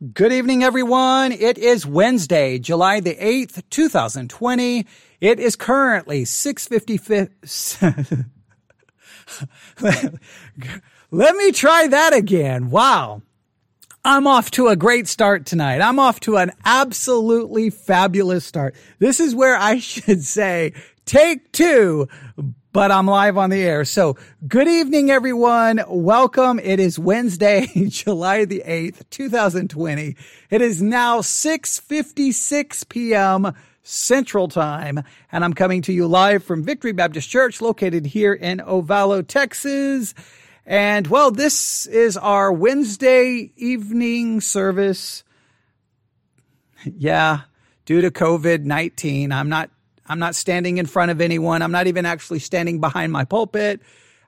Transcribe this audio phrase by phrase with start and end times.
[0.00, 1.32] Good evening, everyone.
[1.32, 4.86] It is Wednesday, July the 8th, 2020.
[5.20, 8.26] It is currently 6.55.
[11.10, 12.70] Let me try that again.
[12.70, 13.22] Wow.
[14.04, 15.80] I'm off to a great start tonight.
[15.80, 18.76] I'm off to an absolutely fabulous start.
[19.00, 20.74] This is where I should say
[21.06, 22.06] take two,
[22.72, 23.84] but I'm live on the air.
[23.84, 24.16] So
[24.46, 25.82] good evening, everyone.
[25.88, 26.58] Welcome.
[26.58, 30.16] It is Wednesday, July the 8th, 2020.
[30.50, 33.54] It is now 6.56 p.m.
[33.82, 35.02] Central Time,
[35.32, 40.12] and I'm coming to you live from Victory Baptist Church located here in Ovalo, Texas.
[40.66, 45.24] And well, this is our Wednesday evening service.
[46.84, 47.40] Yeah,
[47.86, 49.68] due to COVID-19, I'm not
[50.08, 51.62] I'm not standing in front of anyone.
[51.62, 53.80] I'm not even actually standing behind my pulpit.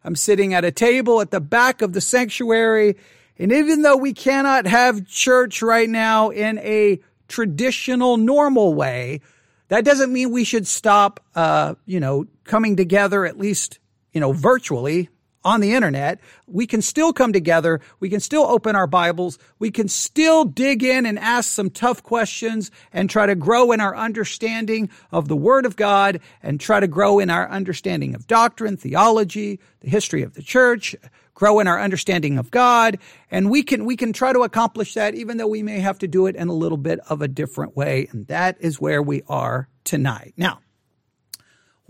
[0.05, 2.97] I'm sitting at a table at the back of the sanctuary.
[3.38, 9.21] And even though we cannot have church right now in a traditional, normal way,
[9.69, 13.79] that doesn't mean we should stop, uh, you know, coming together at least,
[14.13, 15.09] you know, virtually
[15.45, 17.80] on the internet, we can still come together.
[17.99, 19.38] We can still open our Bibles.
[19.59, 23.80] We can still dig in and ask some tough questions and try to grow in
[23.80, 28.27] our understanding of the Word of God and try to grow in our understanding of
[28.27, 30.95] doctrine, theology, the history of the church,
[31.35, 32.99] grow in our understanding of God.
[33.30, 36.09] And we can, we can try to accomplish that even though we may have to
[36.09, 38.09] do it in a little bit of a different way.
[38.10, 40.35] And that is where we are tonight.
[40.37, 40.60] Now,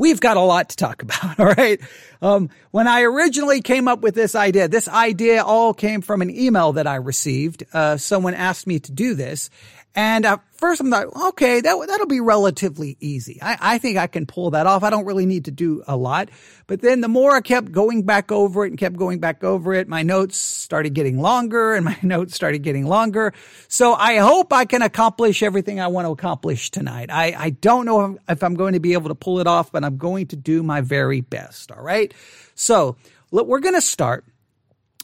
[0.01, 1.39] we've got a lot to talk about.
[1.39, 1.79] All right.
[2.23, 6.31] Um, when I originally came up with this idea, this idea all came from an
[6.31, 7.65] email that I received.
[7.73, 9.51] Uh, someone asked me to do this
[9.95, 13.41] and at first I'm like, okay, that, that'll be relatively easy.
[13.43, 14.85] I, I think I can pull that off.
[14.85, 16.29] I don't really need to do a lot.
[16.69, 19.75] But then the more I kept going back over it and kept going back over
[19.75, 23.33] it, my notes started getting longer and my notes started getting longer.
[23.67, 27.11] So I hope I can accomplish everything I want to accomplish tonight.
[27.11, 29.83] I, I don't know if I'm going to be able to pull it off, but
[29.83, 31.73] I'm going to do my very best.
[31.73, 32.15] All right.
[32.55, 32.97] So
[33.33, 34.25] look, we're going to start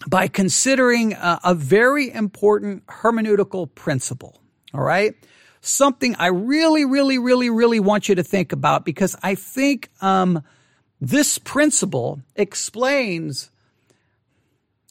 [0.06, 4.40] by considering a, a very important hermeneutical principle.
[4.76, 5.14] All right.
[5.62, 10.42] Something I really, really, really, really want you to think about because I think, um,
[11.00, 13.50] this principle explains,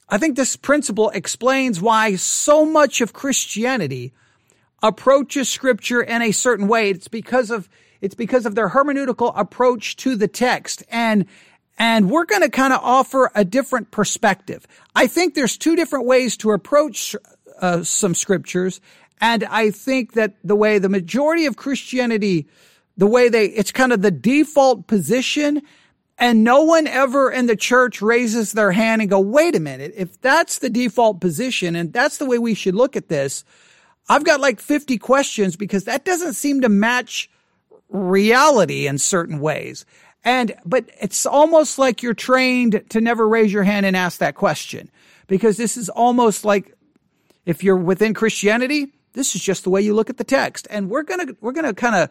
[0.10, 4.14] I think this principle explains why so much of Christianity
[4.82, 6.90] approaches scripture in a certain way.
[6.90, 7.70] It's because of,
[8.02, 10.84] it's because of their hermeneutical approach to the text.
[10.90, 11.26] And,
[11.78, 14.68] and we're going to kind of offer a different perspective.
[14.96, 17.16] I think there's two different ways to approach
[17.62, 18.82] uh, some scriptures.
[19.22, 22.48] And I think that the way the majority of Christianity,
[22.98, 25.62] the way they, it's kind of the default position
[26.18, 29.94] and no one ever in the church raises their hand and go, wait a minute.
[29.98, 33.44] If that's the default position and that's the way we should look at this,
[34.08, 37.30] I've got like 50 questions because that doesn't seem to match
[37.90, 39.86] reality in certain ways.
[40.24, 44.36] And, but it's almost like you're trained to never raise your hand and ask that
[44.36, 44.90] question
[45.28, 46.74] because this is almost like
[47.46, 50.68] if you're within Christianity, this is just the way you look at the text.
[50.70, 52.10] And we're going to, we're going to kind of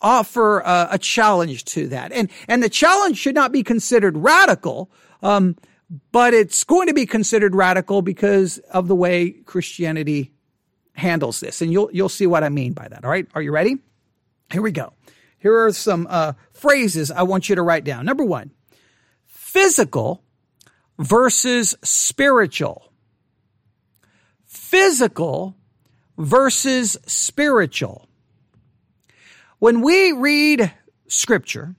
[0.00, 2.12] offer a, a, challenge to that.
[2.12, 4.90] And, and the challenge should not be considered radical.
[5.22, 5.56] Um,
[6.12, 10.32] but it's going to be considered radical because of the way Christianity
[10.94, 11.62] handles this.
[11.62, 13.04] And you'll, you'll see what I mean by that.
[13.04, 13.26] All right.
[13.34, 13.78] Are you ready?
[14.50, 14.92] Here we go.
[15.38, 18.04] Here are some, uh, phrases I want you to write down.
[18.04, 18.52] Number one,
[19.26, 20.22] physical
[20.98, 22.92] versus spiritual.
[24.44, 25.55] Physical
[26.18, 28.08] versus spiritual.
[29.58, 30.72] When we read
[31.08, 31.74] scripture,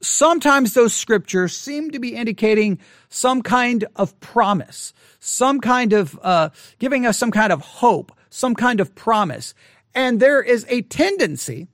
[0.00, 2.78] sometimes those scriptures seem to be indicating
[3.08, 8.54] some kind of promise, some kind of, uh, giving us some kind of hope, some
[8.54, 9.54] kind of promise.
[9.94, 11.68] And there is a tendency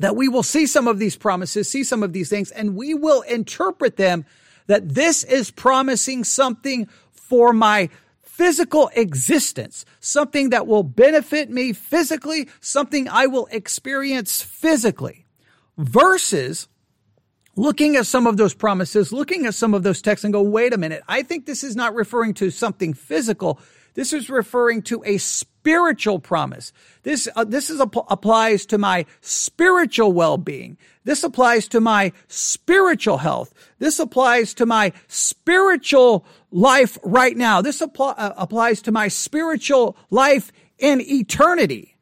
[0.00, 2.94] that we will see some of these promises, see some of these things, and we
[2.94, 4.24] will interpret them
[4.66, 7.88] that this is promising something for my
[8.34, 15.24] physical existence, something that will benefit me physically, something I will experience physically
[15.78, 16.66] versus
[17.54, 20.74] looking at some of those promises, looking at some of those texts and go, wait
[20.74, 21.04] a minute.
[21.06, 23.60] I think this is not referring to something physical.
[23.94, 26.72] This is referring to a spiritual promise.
[27.04, 30.76] This, uh, this is, applies to my spiritual well-being.
[31.04, 33.54] This applies to my spiritual health.
[33.78, 37.62] This applies to my spiritual life right now.
[37.62, 41.94] This uh, applies to my spiritual life in eternity.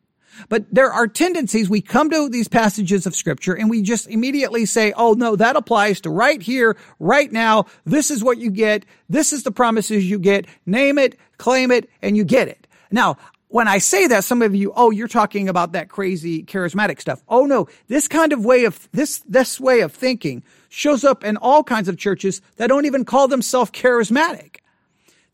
[0.48, 1.68] But there are tendencies.
[1.68, 5.56] We come to these passages of scripture and we just immediately say, Oh no, that
[5.56, 7.66] applies to right here, right now.
[7.84, 8.84] This is what you get.
[9.08, 10.46] This is the promises you get.
[10.66, 12.66] Name it, claim it, and you get it.
[12.90, 13.16] Now,
[13.48, 17.22] when I say that, some of you, oh, you're talking about that crazy charismatic stuff.
[17.28, 21.36] Oh no, this kind of way of, this, this way of thinking shows up in
[21.36, 24.60] all kinds of churches that don't even call themselves charismatic.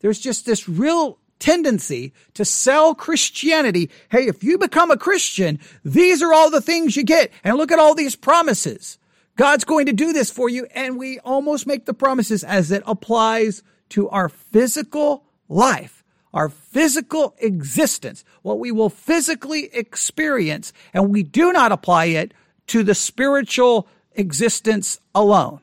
[0.01, 3.89] There's just this real tendency to sell Christianity.
[4.09, 7.31] Hey, if you become a Christian, these are all the things you get.
[7.43, 8.97] And look at all these promises.
[9.37, 10.67] God's going to do this for you.
[10.75, 15.98] And we almost make the promises as it applies to our physical life,
[16.33, 20.73] our physical existence, what we will physically experience.
[20.93, 22.33] And we do not apply it
[22.67, 25.59] to the spiritual existence alone.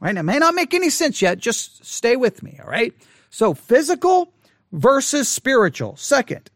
[0.00, 0.16] Right?
[0.16, 1.38] It may not make any sense yet.
[1.38, 2.58] Just stay with me.
[2.62, 2.92] All right.
[3.30, 4.32] So physical
[4.72, 5.96] versus spiritual.
[5.96, 6.50] Second,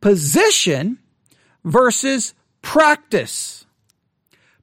[0.00, 0.98] position
[1.64, 3.66] versus practice.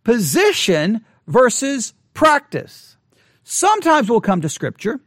[0.04, 2.98] Position versus practice.
[3.44, 5.00] Sometimes we'll come to scripture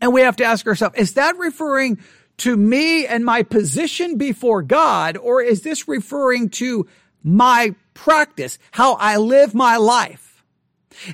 [0.00, 1.98] and we have to ask ourselves, is that referring
[2.38, 6.86] to me and my position before God, or is this referring to
[7.22, 10.44] my practice, how I live my life?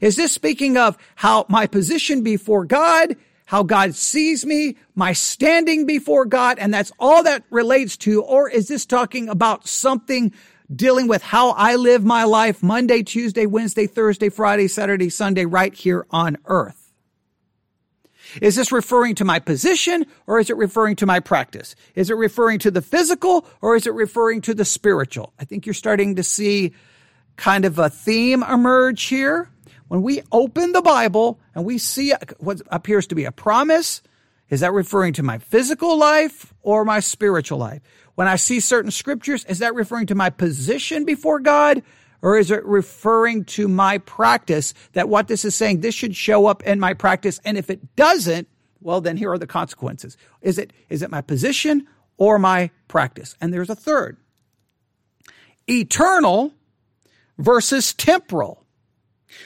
[0.00, 3.16] Is this speaking of how my position before God
[3.52, 8.22] how God sees me, my standing before God, and that's all that relates to?
[8.22, 10.32] Or is this talking about something
[10.74, 15.74] dealing with how I live my life Monday, Tuesday, Wednesday, Thursday, Friday, Saturday, Sunday, right
[15.74, 16.81] here on earth?
[18.40, 21.74] Is this referring to my position or is it referring to my practice?
[21.94, 25.32] Is it referring to the physical or is it referring to the spiritual?
[25.38, 26.72] I think you're starting to see
[27.36, 29.48] kind of a theme emerge here.
[29.88, 34.00] When we open the Bible and we see what appears to be a promise,
[34.48, 37.82] is that referring to my physical life or my spiritual life?
[38.14, 41.82] When I see certain scriptures, is that referring to my position before God?
[42.22, 46.46] Or is it referring to my practice that what this is saying, this should show
[46.46, 47.40] up in my practice?
[47.44, 48.48] And if it doesn't,
[48.80, 50.16] well, then here are the consequences.
[50.40, 51.86] Is it, is it my position
[52.16, 53.36] or my practice?
[53.40, 54.16] And there's a third.
[55.68, 56.52] Eternal
[57.38, 58.61] versus temporal.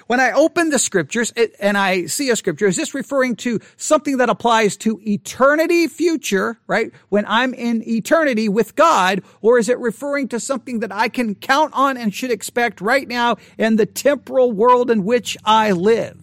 [0.07, 4.19] When I open the scriptures and I see a scripture, is this referring to something
[4.19, 6.93] that applies to eternity future, right?
[7.09, 11.35] When I'm in eternity with God, or is it referring to something that I can
[11.35, 16.23] count on and should expect right now in the temporal world in which I live?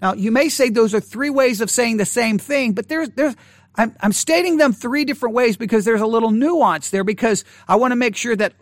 [0.00, 3.08] Now, you may say those are three ways of saying the same thing, but there's,
[3.10, 3.36] there's,
[3.76, 7.76] I'm, I'm stating them three different ways because there's a little nuance there because I
[7.76, 8.54] want to make sure that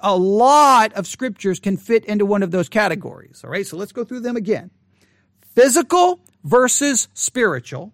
[0.00, 3.42] a lot of scriptures can fit into one of those categories.
[3.44, 4.70] All right, so let's go through them again.
[5.54, 7.92] Physical versus spiritual.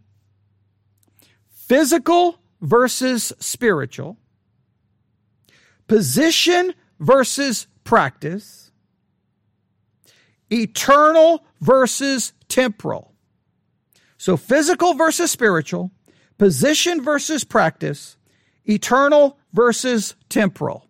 [1.52, 4.16] Physical versus spiritual.
[5.86, 8.72] Position versus practice.
[10.50, 13.10] Eternal versus temporal.
[14.20, 15.92] So physical versus spiritual,
[16.36, 18.18] position versus practice,
[18.68, 20.89] eternal versus temporal.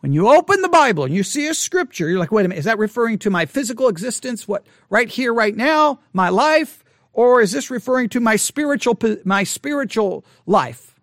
[0.00, 2.58] When you open the Bible and you see a scripture, you're like, wait a minute,
[2.58, 4.48] is that referring to my physical existence?
[4.48, 6.82] What, right here, right now, my life?
[7.12, 10.98] Or is this referring to my spiritual, my spiritual life?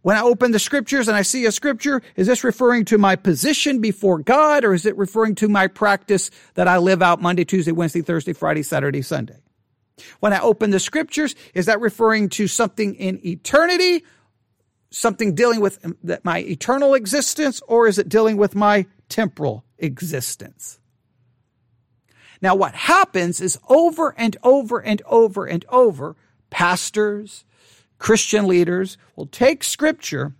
[0.00, 3.16] When I open the scriptures and I see a scripture, is this referring to my
[3.16, 7.44] position before God or is it referring to my practice that I live out Monday,
[7.44, 9.36] Tuesday, Wednesday, Thursday, Friday, Saturday, Sunday?
[10.20, 14.04] When I open the scriptures, is that referring to something in eternity
[14.92, 15.84] something dealing with
[16.24, 20.78] my eternal existence or is it dealing with my temporal existence?
[22.40, 26.16] Now, what happens is over and over and over and over,
[26.50, 27.44] pastors,
[27.98, 30.34] Christian leaders will take scripture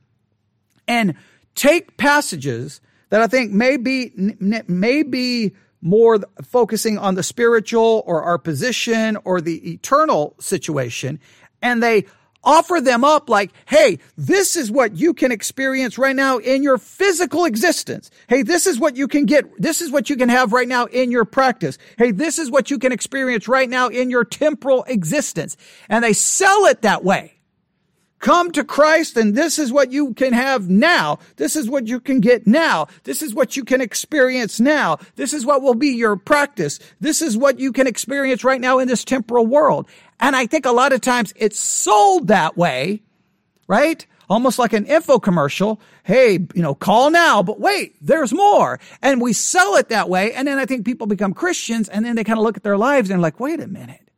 [0.88, 1.14] and
[1.54, 2.80] take passages
[3.10, 9.16] that I think may be, may be more focusing on the spiritual or our position
[9.24, 11.20] or the eternal situation,
[11.60, 12.06] and they
[12.44, 16.78] offer them up like, hey, this is what you can experience right now in your
[16.78, 18.10] physical existence.
[18.28, 19.44] Hey, this is what you can get.
[19.60, 21.78] This is what you can have right now in your practice.
[21.98, 25.56] Hey, this is what you can experience right now in your temporal existence.
[25.88, 27.34] And they sell it that way.
[28.22, 31.18] Come to Christ and this is what you can have now.
[31.36, 32.86] This is what you can get now.
[33.02, 34.98] This is what you can experience now.
[35.16, 36.78] This is what will be your practice.
[37.00, 39.88] This is what you can experience right now in this temporal world.
[40.22, 43.02] And I think a lot of times it's sold that way,
[43.66, 44.06] right?
[44.30, 45.80] Almost like an info commercial.
[46.04, 48.78] Hey, you know, call now, but wait, there's more.
[49.02, 50.32] And we sell it that way.
[50.32, 52.78] And then I think people become Christians and then they kind of look at their
[52.78, 54.08] lives and like, wait a minute.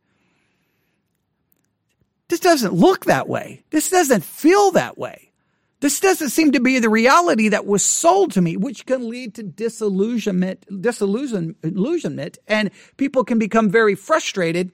[2.27, 3.63] This doesn't look that way.
[3.71, 5.31] This doesn't feel that way.
[5.79, 9.35] This doesn't seem to be the reality that was sold to me, which can lead
[9.35, 14.71] to disillusionment, disillusionment, and people can become very frustrated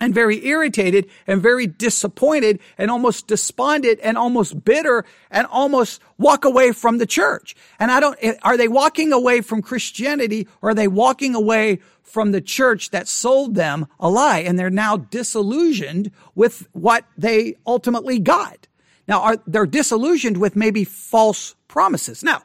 [0.00, 6.44] and very irritated and very disappointed and almost despondent and almost bitter and almost walk
[6.44, 7.54] away from the church.
[7.78, 12.32] And I don't, are they walking away from Christianity or are they walking away from
[12.32, 18.18] the church that sold them a lie and they're now disillusioned with what they ultimately
[18.18, 18.68] got?
[19.08, 22.22] Now, are, they're disillusioned with maybe false promises.
[22.22, 22.42] Now,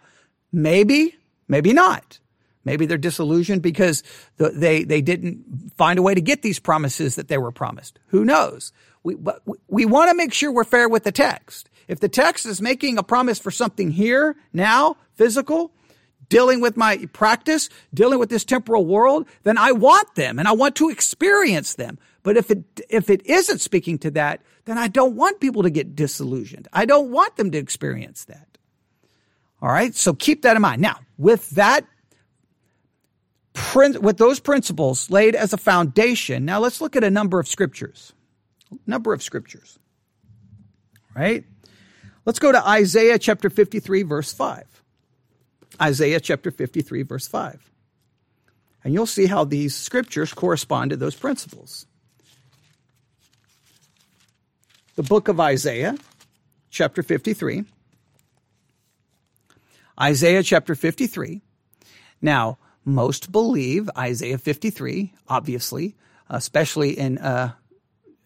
[0.52, 1.16] maybe,
[1.48, 2.20] maybe not.
[2.64, 4.04] Maybe they're disillusioned because
[4.38, 8.00] they, they didn't find a way to get these promises that they were promised.
[8.08, 8.72] Who knows?
[9.04, 11.70] We, but we want to make sure we're fair with the text.
[11.88, 15.74] If the text is making a promise for something here, now, physical,
[16.30, 20.54] dealing with my practice, dealing with this temporal world, then I want them and I
[20.54, 21.98] want to experience them.
[22.24, 25.70] But if it, if it isn't speaking to that, then I don't want people to
[25.70, 26.68] get disillusioned.
[26.72, 28.48] I don't want them to experience that.
[29.62, 29.94] All right.
[29.94, 30.82] So keep that in mind.
[30.82, 31.86] Now, with that
[33.76, 38.14] with those principles laid as a foundation, now let's look at a number of scriptures.
[38.88, 39.78] Number of scriptures.
[41.16, 41.44] Right?
[42.26, 44.64] Let's go to Isaiah chapter 53, verse 5.
[45.82, 47.72] Isaiah chapter 53, verse 5.
[48.84, 51.86] And you'll see how these scriptures correspond to those principles.
[54.96, 55.96] The book of Isaiah,
[56.70, 57.66] chapter 53.
[60.00, 61.42] Isaiah chapter 53.
[62.22, 65.96] Now, most believe Isaiah 53, obviously,
[66.30, 67.54] especially in, uh,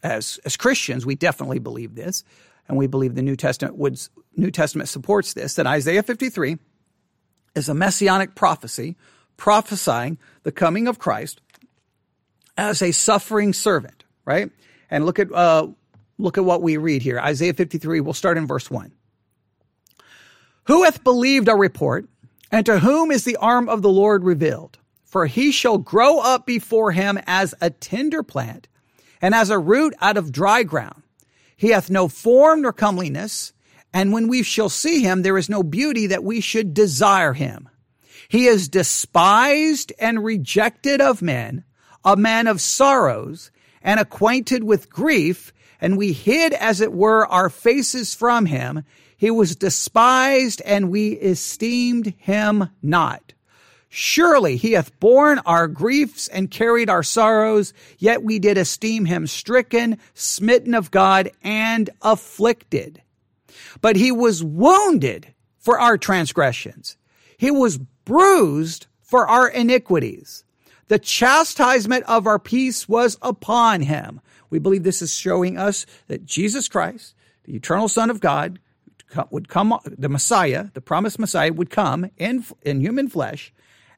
[0.03, 2.24] as, as Christians, we definitely believe this.
[2.67, 4.00] And we believe the New Testament would,
[4.35, 6.57] New Testament supports this, that Isaiah 53
[7.53, 8.95] is a messianic prophecy
[9.38, 11.41] prophesying the coming of Christ
[12.57, 14.50] as a suffering servant, right?
[14.89, 15.67] And look at, uh,
[16.17, 17.19] look at what we read here.
[17.19, 18.91] Isaiah 53, we'll start in verse 1.
[20.67, 22.07] Who hath believed our report?
[22.55, 24.77] And to whom is the arm of the Lord revealed?
[25.03, 28.69] For he shall grow up before him as a tender plant,
[29.21, 31.03] and as a root out of dry ground.
[31.57, 33.51] He hath no form nor comeliness,
[33.93, 37.67] and when we shall see him, there is no beauty that we should desire him.
[38.29, 41.65] He is despised and rejected of men,
[42.05, 47.50] a man of sorrows, and acquainted with grief, and we hid, as it were, our
[47.50, 48.85] faces from him.
[49.17, 53.34] He was despised and we esteemed him not.
[53.89, 59.25] Surely he hath borne our griefs and carried our sorrows, yet we did esteem him
[59.25, 63.01] stricken, smitten of God, and afflicted.
[63.79, 66.98] But he was wounded for our transgressions.
[67.38, 70.43] He was bruised for our iniquities.
[70.89, 74.19] The chastisement of our peace was upon him.
[74.50, 78.60] We believe this is showing us that Jesus Christ, the eternal Son of God,
[79.29, 83.53] would come, the Messiah, the promised Messiah would come in, in human flesh,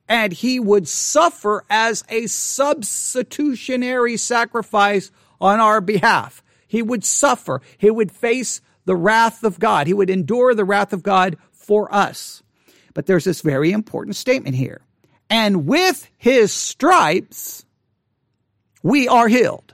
[0.08, 5.12] and he would suffer as a substitutionary sacrifice
[5.42, 6.44] on our behalf.
[6.68, 7.62] He would suffer.
[7.78, 9.88] He would face the wrath of God.
[9.88, 12.42] He would endure the wrath of God for us.
[12.94, 14.82] But there's this very important statement here.
[15.30, 17.66] And with his stripes,
[18.82, 19.74] we are healed.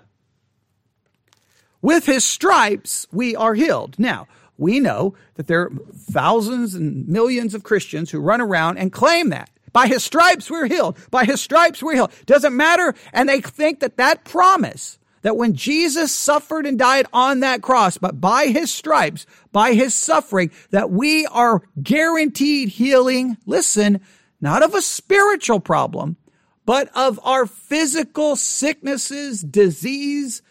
[1.81, 3.99] With his stripes, we are healed.
[3.99, 8.91] Now, we know that there are thousands and millions of Christians who run around and
[8.91, 9.49] claim that.
[9.71, 10.97] By his stripes we're healed.
[11.09, 12.11] By his stripes we're healed.
[12.25, 12.93] Doesn't matter.
[13.11, 17.97] And they think that that promise that when Jesus suffered and died on that cross,
[17.97, 23.37] but by his stripes, by his suffering, that we are guaranteed healing.
[23.45, 24.01] Listen,
[24.41, 26.17] not of a spiritual problem,
[26.65, 30.41] but of our physical sicknesses, disease,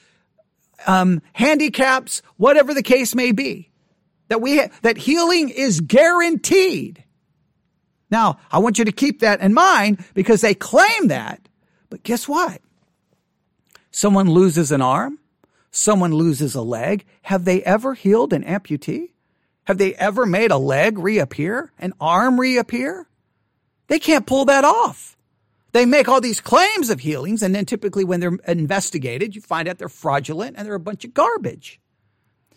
[0.87, 3.71] um, handicaps, whatever the case may be
[4.32, 7.04] that we, that healing is guaranteed.
[8.10, 11.46] Now, I want you to keep that in mind because they claim that.
[11.90, 12.62] But guess what?
[13.90, 15.18] Someone loses an arm.
[15.70, 17.04] Someone loses a leg.
[17.20, 19.10] Have they ever healed an amputee?
[19.64, 21.70] Have they ever made a leg reappear?
[21.78, 23.06] An arm reappear?
[23.88, 25.14] They can't pull that off.
[25.72, 29.68] They make all these claims of healings, and then typically when they're investigated, you find
[29.68, 31.81] out they're fraudulent and they're a bunch of garbage.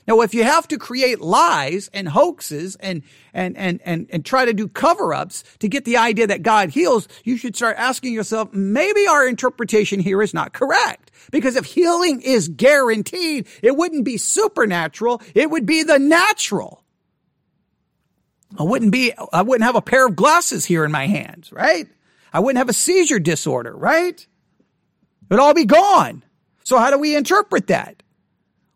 [0.08, 3.02] Now, if you have to create lies and hoaxes and,
[3.34, 6.70] and, and, and, and try to do cover ups to get the idea that God
[6.70, 11.12] heals, you should start asking yourself, maybe our interpretation here is not correct.
[11.32, 15.24] Because if healing is guaranteed, it wouldn't be supernatural.
[15.34, 16.84] It would be the natural.
[18.60, 21.88] I wouldn't be, I wouldn't have a pair of glasses here in my hands, right?
[22.32, 24.26] I wouldn't have a seizure disorder, right?
[25.32, 26.24] It'd all be gone.
[26.64, 28.04] So how do we interpret that?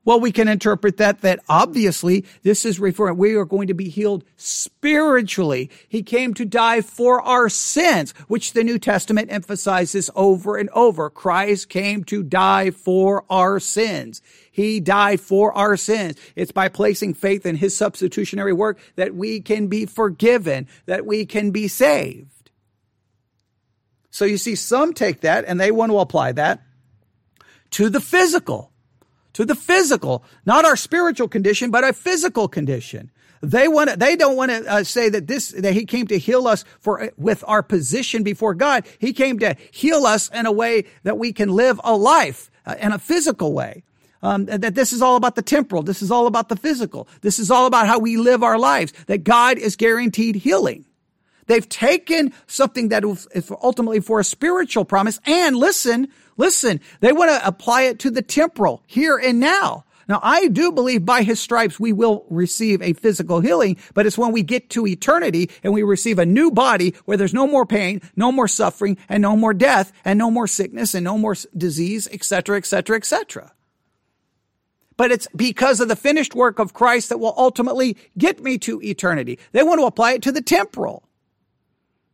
[0.05, 3.89] Well, we can interpret that, that obviously this is referring, we are going to be
[3.89, 5.69] healed spiritually.
[5.89, 11.09] He came to die for our sins, which the New Testament emphasizes over and over.
[11.09, 14.21] Christ came to die for our sins.
[14.51, 16.15] He died for our sins.
[16.35, 21.25] It's by placing faith in his substitutionary work that we can be forgiven, that we
[21.25, 22.51] can be saved.
[24.11, 26.61] So you see, some take that and they want to apply that
[27.71, 28.71] to the physical
[29.39, 33.09] to the physical, not our spiritual condition, but a physical condition.
[33.41, 36.19] They want to, they don't want to uh, say that this, that he came to
[36.19, 38.85] heal us for, with our position before God.
[38.99, 42.75] He came to heal us in a way that we can live a life uh,
[42.81, 43.83] in a physical way.
[44.21, 45.83] Um, that this is all about the temporal.
[45.83, 47.07] This is all about the physical.
[47.21, 50.83] This is all about how we live our lives, that God is guaranteed healing.
[51.49, 56.07] They've taken something that is ultimately for a spiritual promise and listen,
[56.39, 59.83] Listen, they want to apply it to the temporal here and now.
[60.07, 64.17] Now, I do believe by his stripes we will receive a physical healing, but it's
[64.17, 67.65] when we get to eternity and we receive a new body where there's no more
[67.65, 71.35] pain, no more suffering, and no more death, and no more sickness, and no more
[71.57, 73.51] disease, etc., etc., etc.
[74.95, 78.81] But it's because of the finished work of Christ that will ultimately get me to
[78.81, 79.39] eternity.
[79.51, 81.03] They want to apply it to the temporal.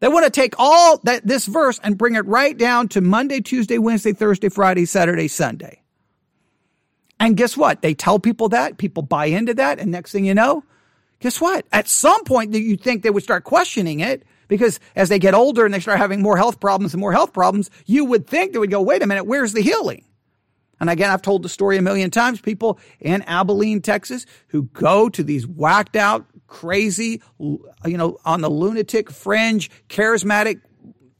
[0.06, 3.42] They want to take all that this verse and bring it right down to Monday,
[3.42, 5.82] Tuesday, Wednesday, Thursday, Friday, Saturday, Sunday.
[7.20, 7.82] And guess what?
[7.82, 10.64] They tell people that, people buy into that, and next thing you know,
[11.22, 11.66] guess what?
[11.72, 15.66] At some point you think they would start questioning it because as they get older
[15.66, 18.60] and they start having more health problems and more health problems, you would think they
[18.60, 20.06] would go, wait a minute, where's the healing?
[20.80, 22.40] And again, I've told the story a million times.
[22.42, 28.50] People in Abilene, Texas, who go to these whacked out crazy, you know, on the
[28.50, 30.62] lunatic fringe, charismatic,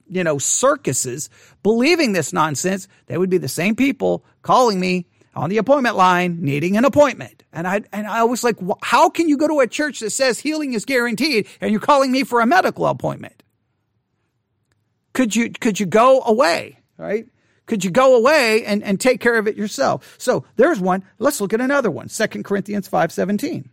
[0.08, 1.30] you know, circuses,
[1.62, 6.38] believing this nonsense, they would be the same people calling me on the appointment line
[6.42, 7.44] needing an appointment.
[7.52, 10.40] And I, and I was like, how can you go to a church that says
[10.40, 13.44] healing is guaranteed and you're calling me for a medical appointment?
[15.12, 16.80] Could you, could you go away?
[16.98, 17.28] Right?
[17.66, 20.16] Could you go away and, and take care of it yourself?
[20.18, 21.04] So there's one.
[21.20, 22.08] Let's look at another one.
[22.08, 23.70] Second Corinthians 517.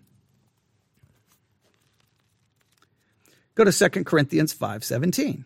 [3.55, 5.45] Go to 2 Corinthians 5:17.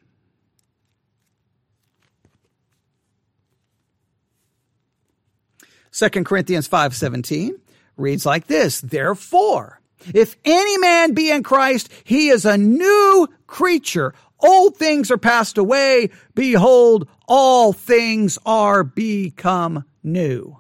[5.90, 7.59] Second Corinthians 5:17
[7.97, 9.81] reads like this, therefore,
[10.12, 14.12] if any man be in Christ, he is a new creature.
[14.38, 16.11] Old things are passed away.
[16.35, 20.59] Behold, all things are become new.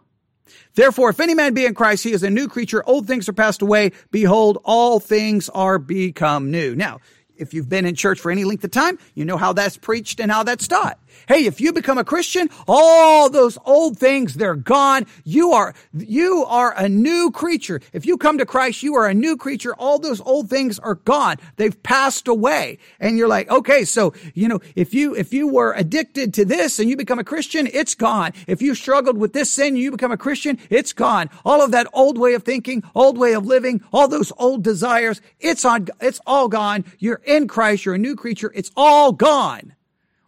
[0.74, 2.82] Therefore, if any man be in Christ, he is a new creature.
[2.86, 3.92] Old things are passed away.
[4.10, 6.74] Behold, all things are become new.
[6.74, 7.00] Now,
[7.38, 10.20] if you've been in church for any length of time, you know how that's preached
[10.20, 10.98] and how that's taught.
[11.28, 15.06] Hey, if you become a Christian, all those old things, they're gone.
[15.24, 17.80] You are, you are a new creature.
[17.92, 19.74] If you come to Christ, you are a new creature.
[19.74, 21.36] All those old things are gone.
[21.56, 22.78] They've passed away.
[23.00, 26.78] And you're like, okay, so, you know, if you, if you were addicted to this
[26.78, 28.32] and you become a Christian, it's gone.
[28.46, 31.30] If you struggled with this sin you become a Christian, it's gone.
[31.44, 35.20] All of that old way of thinking, old way of living, all those old desires,
[35.40, 36.84] it's on, it's all gone.
[36.98, 37.84] You're in Christ.
[37.84, 38.52] You're a new creature.
[38.54, 39.74] It's all gone.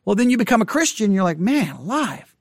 [0.05, 1.13] Well, then you become a Christian.
[1.13, 2.35] You're like, man, alive.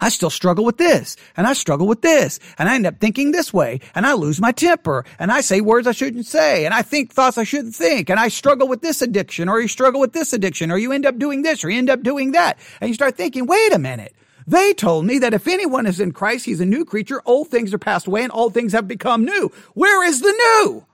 [0.00, 3.30] I still struggle with this and I struggle with this and I end up thinking
[3.30, 6.74] this way and I lose my temper and I say words I shouldn't say and
[6.74, 10.02] I think thoughts I shouldn't think and I struggle with this addiction or you struggle
[10.02, 12.58] with this addiction or you end up doing this or you end up doing that
[12.82, 14.14] and you start thinking, wait a minute.
[14.46, 17.22] They told me that if anyone is in Christ, he's a new creature.
[17.24, 19.50] Old things are passed away and all things have become new.
[19.72, 20.84] Where is the new?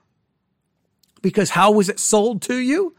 [1.21, 2.95] Because how was it sold to you?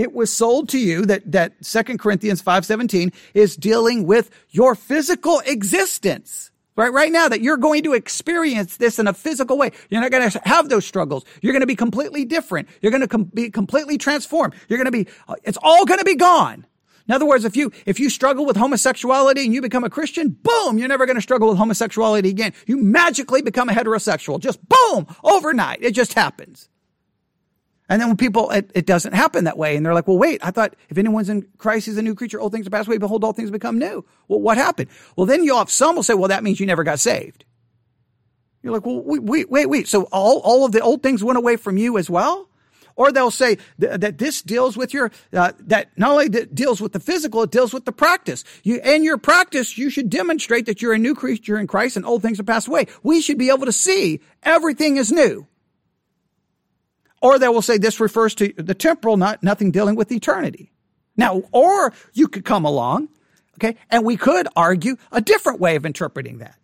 [0.00, 5.40] it was sold to you that, that 2 Corinthians 5.17 is dealing with your physical
[5.40, 6.50] existence.
[6.74, 9.72] Right, right now that you're going to experience this in a physical way.
[9.90, 11.26] You're not going to have those struggles.
[11.42, 12.70] You're going to be completely different.
[12.80, 14.54] You're going to com- be completely transformed.
[14.68, 15.06] You're going to be,
[15.44, 16.64] it's all going to be gone.
[17.06, 20.30] In other words, if you, if you struggle with homosexuality and you become a Christian,
[20.30, 22.54] boom, you're never going to struggle with homosexuality again.
[22.66, 24.40] You magically become a heterosexual.
[24.40, 25.82] Just boom, overnight.
[25.82, 26.69] It just happens.
[27.90, 29.74] And then when people, it, it, doesn't happen that way.
[29.74, 32.40] And they're like, well, wait, I thought if anyone's in Christ, he's a new creature.
[32.40, 32.98] Old things are passed away.
[32.98, 34.04] Behold, all things become new.
[34.28, 34.90] Well, what happened?
[35.16, 37.44] Well, then you'll have some will say, well, that means you never got saved.
[38.62, 39.88] You're like, well, wait, wait, wait, wait.
[39.88, 42.48] So all, all of the old things went away from you as well?
[42.94, 46.80] Or they'll say th- that this deals with your, uh, that not only that deals
[46.80, 48.44] with the physical, it deals with the practice.
[48.62, 52.06] You, in your practice, you should demonstrate that you're a new creature in Christ and
[52.06, 52.86] old things have passed away.
[53.02, 55.48] We should be able to see everything is new.
[57.20, 60.72] Or they will say this refers to the temporal, not nothing dealing with eternity.
[61.16, 63.08] Now, or you could come along,
[63.58, 66.56] okay, and we could argue a different way of interpreting that.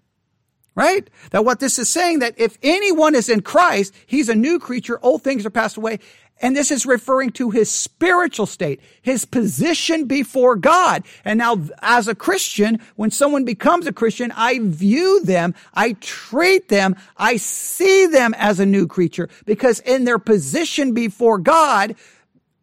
[0.77, 1.09] Right?
[1.31, 5.01] That what this is saying that if anyone is in Christ, he's a new creature.
[5.03, 5.99] Old things are passed away.
[6.43, 11.05] And this is referring to his spiritual state, his position before God.
[11.25, 16.69] And now as a Christian, when someone becomes a Christian, I view them, I treat
[16.69, 21.97] them, I see them as a new creature because in their position before God,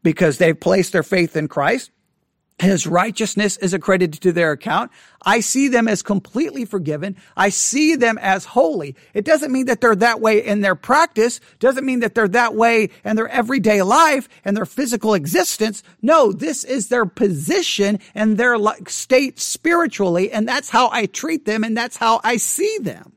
[0.04, 1.90] because they've placed their faith in Christ,
[2.60, 4.92] his righteousness is accredited to their account.
[5.24, 7.16] I see them as completely forgiven.
[7.36, 8.96] I see them as holy.
[9.14, 11.40] It doesn't mean that they're that way in their practice.
[11.60, 15.84] Doesn't mean that they're that way in their everyday life and their physical existence.
[16.02, 20.32] No, this is their position and their state spiritually.
[20.32, 21.64] And that's how I treat them.
[21.64, 23.13] And that's how I see them.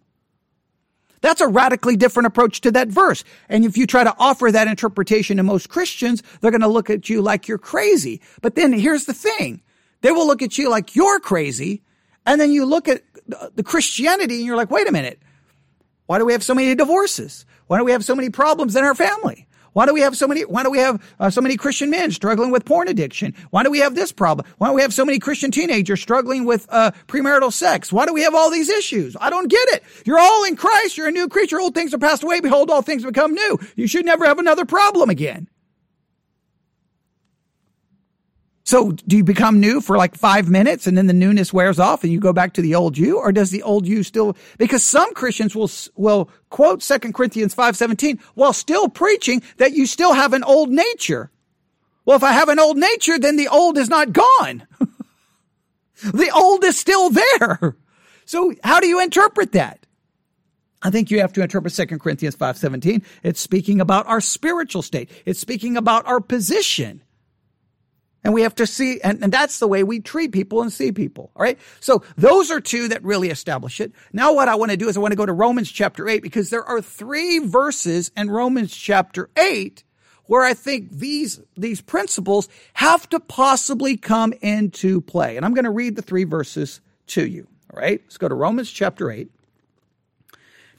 [1.26, 3.24] That's a radically different approach to that verse.
[3.48, 6.88] And if you try to offer that interpretation to most Christians, they're going to look
[6.88, 8.20] at you like you're crazy.
[8.42, 9.60] But then here's the thing.
[10.02, 11.82] They will look at you like you're crazy.
[12.26, 13.02] And then you look at
[13.56, 15.18] the Christianity and you're like, wait a minute.
[16.06, 17.44] Why do we have so many divorces?
[17.66, 19.48] Why do we have so many problems in our family?
[19.76, 20.40] Why do we have so many?
[20.40, 23.34] Why do we have uh, so many Christian men struggling with porn addiction?
[23.50, 24.48] Why do we have this problem?
[24.56, 27.92] Why do we have so many Christian teenagers struggling with uh, premarital sex?
[27.92, 29.18] Why do we have all these issues?
[29.20, 29.84] I don't get it.
[30.06, 30.96] You're all in Christ.
[30.96, 31.60] You're a new creature.
[31.60, 32.40] Old things are passed away.
[32.40, 33.58] Behold, all things become new.
[33.74, 35.46] You should never have another problem again.
[38.66, 42.02] So do you become new for like five minutes and then the newness wears off
[42.02, 43.16] and you go back to the old you?
[43.16, 48.20] Or does the old you still, because some Christians will, will quote 2 Corinthians 5.17
[48.34, 51.30] while still preaching that you still have an old nature.
[52.04, 54.66] Well, if I have an old nature, then the old is not gone.
[56.02, 57.76] the old is still there.
[58.24, 59.86] So how do you interpret that?
[60.82, 63.04] I think you have to interpret 2 Corinthians 5:17.
[63.22, 65.08] It's speaking about our spiritual state.
[65.24, 67.02] It's speaking about our position.
[68.26, 70.90] And we have to see, and, and that's the way we treat people and see
[70.90, 71.30] people.
[71.36, 71.56] All right.
[71.78, 73.92] So those are two that really establish it.
[74.12, 76.24] Now what I want to do is I want to go to Romans chapter eight
[76.24, 79.84] because there are three verses in Romans chapter eight
[80.24, 85.36] where I think these, these principles have to possibly come into play.
[85.36, 87.46] And I'm going to read the three verses to you.
[87.72, 88.00] All right.
[88.02, 89.30] Let's go to Romans chapter eight.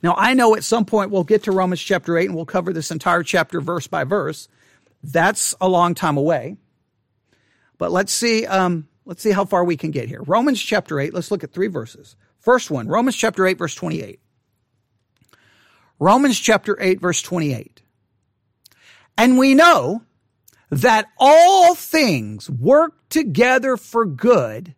[0.04, 2.74] Now I know at some point we'll get to Romans chapter eight and we'll cover
[2.74, 4.50] this entire chapter verse by verse.
[5.02, 6.58] That's a long time away.
[7.78, 10.22] But let's see, um, let's see how far we can get here.
[10.24, 12.16] Romans chapter 8, let's look at three verses.
[12.40, 14.20] First one, Romans chapter 8, verse 28.
[16.00, 17.82] Romans chapter 8, verse 28.
[19.18, 20.04] And we know
[20.70, 24.76] that all things work together for good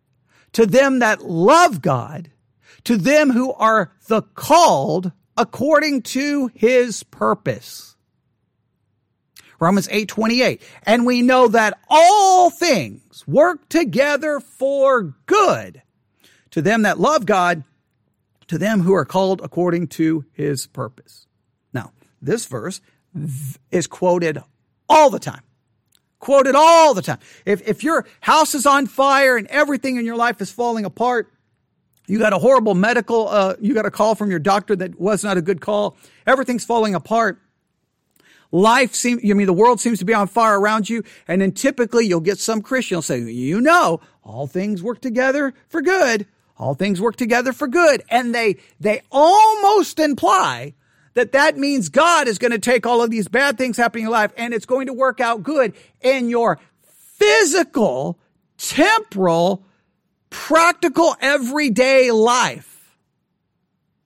[0.52, 2.30] to them that love God,
[2.84, 7.89] to them who are the called according to his purpose.
[9.60, 10.62] Romans 8, 28.
[10.84, 15.82] And we know that all things work together for good
[16.50, 17.62] to them that love God,
[18.48, 21.26] to them who are called according to his purpose.
[21.72, 22.80] Now, this verse
[23.70, 24.42] is quoted
[24.88, 25.42] all the time.
[26.18, 27.18] Quoted all the time.
[27.46, 31.32] If, if your house is on fire and everything in your life is falling apart,
[32.06, 35.22] you got a horrible medical, uh, you got a call from your doctor that was
[35.22, 35.96] not a good call,
[36.26, 37.40] everything's falling apart
[38.52, 41.04] Life seems, I mean, the world seems to be on fire around you.
[41.28, 45.54] And then typically you'll get some Christian will say, you know, all things work together
[45.68, 46.26] for good.
[46.58, 48.02] All things work together for good.
[48.10, 50.74] And they, they almost imply
[51.14, 54.10] that that means God is going to take all of these bad things happening in
[54.10, 58.18] your life and it's going to work out good in your physical,
[58.58, 59.64] temporal,
[60.28, 62.96] practical, everyday life.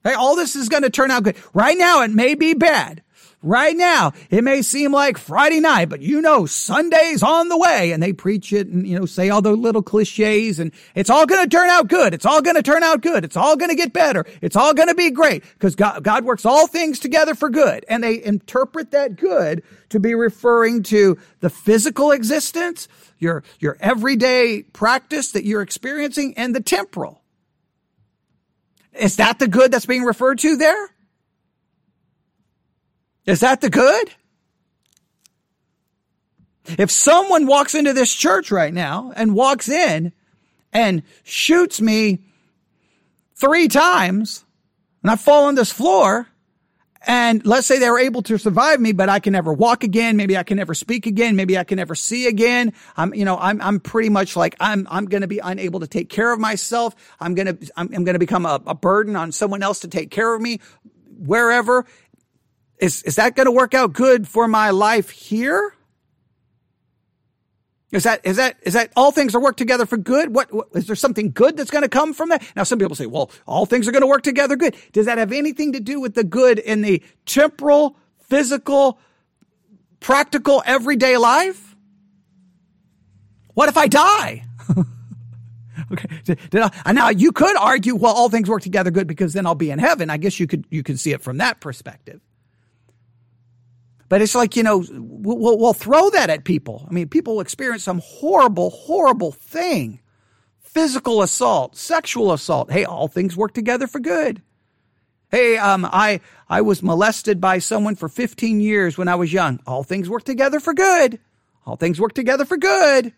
[0.02, 1.36] Hey, all this is going to turn out good.
[1.54, 3.02] Right now, it may be bad.
[3.44, 7.92] Right now, it may seem like Friday night, but you know, Sunday's on the way
[7.92, 11.26] and they preach it and, you know, say all the little cliches and it's all
[11.26, 12.14] going to turn out good.
[12.14, 13.22] It's all going to turn out good.
[13.22, 14.24] It's all going to get better.
[14.40, 17.84] It's all going to be great because God, God works all things together for good.
[17.86, 24.62] And they interpret that good to be referring to the physical existence, your, your everyday
[24.62, 27.20] practice that you're experiencing and the temporal.
[28.94, 30.93] Is that the good that's being referred to there?
[33.26, 34.10] Is that the good?
[36.66, 40.12] If someone walks into this church right now and walks in
[40.72, 42.20] and shoots me
[43.34, 44.44] three times
[45.02, 46.26] and I fall on this floor
[47.06, 50.16] and let's say they were able to survive me, but I can never walk again.
[50.16, 51.36] Maybe I can never speak again.
[51.36, 52.72] Maybe I can never see again.
[52.96, 55.86] I'm, you know, I'm, I'm pretty much like I'm, I'm going to be unable to
[55.86, 56.94] take care of myself.
[57.20, 59.88] I'm going to, I'm, I'm going to become a, a burden on someone else to
[59.88, 60.60] take care of me
[61.18, 61.84] wherever.
[62.78, 65.74] Is, is that going to work out good for my life here?
[67.94, 70.34] Is that, is that, is that all things are work together for good?
[70.34, 72.42] What, what is there something good that's going to come from that?
[72.56, 74.74] Now, some people say, well, all things are going to work together good.
[74.92, 78.98] Does that have anything to do with the good in the temporal, physical,
[80.00, 81.76] practical, everyday life?
[83.54, 84.44] What if I die?
[85.92, 86.36] okay.
[86.84, 89.70] I, now you could argue, well, all things work together good because then I'll be
[89.70, 90.10] in heaven.
[90.10, 92.20] I guess you could, you could see it from that perspective.
[94.08, 96.86] But it's like, you know, we'll, we'll throw that at people.
[96.88, 100.00] I mean, people experience some horrible, horrible thing
[100.74, 102.70] physical assault, sexual assault.
[102.70, 104.42] Hey, all things work together for good.
[105.30, 109.60] Hey, um, I, I was molested by someone for 15 years when I was young.
[109.66, 111.20] All things work together for good.
[111.64, 113.12] All things work together for good.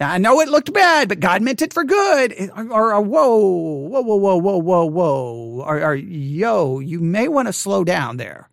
[0.00, 2.50] Now, I know it looked bad, but God meant it for good.
[2.56, 5.64] Or, or, or whoa, whoa, whoa, whoa, whoa, whoa.
[5.66, 8.48] Or, or yo, you may want to slow down there.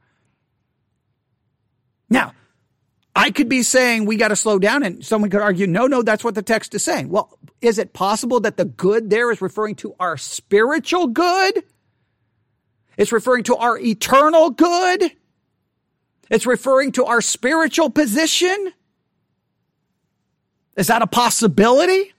[2.10, 2.34] Now,
[3.15, 6.02] I could be saying we got to slow down, and someone could argue, no, no,
[6.02, 7.10] that's what the text is saying.
[7.10, 11.63] Well, is it possible that the good there is referring to our spiritual good?
[12.98, 15.12] It's referring to our eternal good?
[16.30, 18.74] It's referring to our spiritual position?
[20.76, 22.13] Is that a possibility?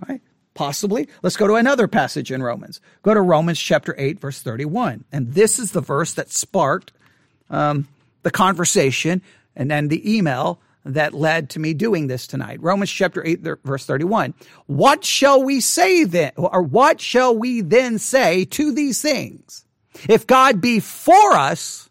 [0.00, 0.22] All right.
[0.54, 1.08] Possibly.
[1.22, 2.80] Let's go to another passage in Romans.
[3.02, 5.04] Go to Romans chapter 8, verse 31.
[5.12, 6.92] And this is the verse that sparked
[7.50, 7.88] um,
[8.22, 9.22] the conversation
[9.56, 12.62] and then the email that led to me doing this tonight.
[12.62, 14.34] Romans chapter 8, verse 31.
[14.66, 19.64] What shall we say then, or what shall we then say to these things?
[20.08, 21.90] If God be for us,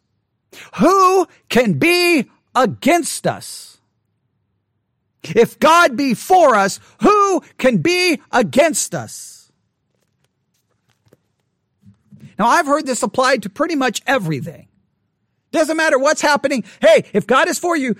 [0.78, 3.78] who can be against us?
[5.24, 9.52] If God be for us, who can be against us?
[12.40, 14.67] Now, I've heard this applied to pretty much everything.
[15.52, 16.66] Doesn't matter what's happening.
[16.82, 17.96] Hey, if God is for you,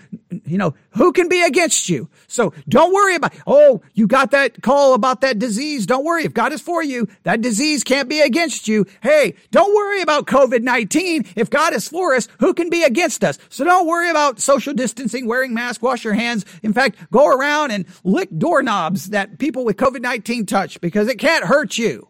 [0.46, 2.10] you know, who can be against you?
[2.28, 5.86] So don't worry about, oh, you got that call about that disease.
[5.86, 6.26] Don't worry.
[6.26, 8.86] If God is for you, that disease can't be against you.
[9.02, 11.34] Hey, don't worry about COVID-19.
[11.38, 13.40] If God is for us, who can be against us?
[13.48, 16.44] So don't worry about social distancing, wearing masks, wash your hands.
[16.64, 21.46] In fact, go around and lick doorknobs that people with COVID-19 touch because it can't
[21.46, 22.10] hurt you.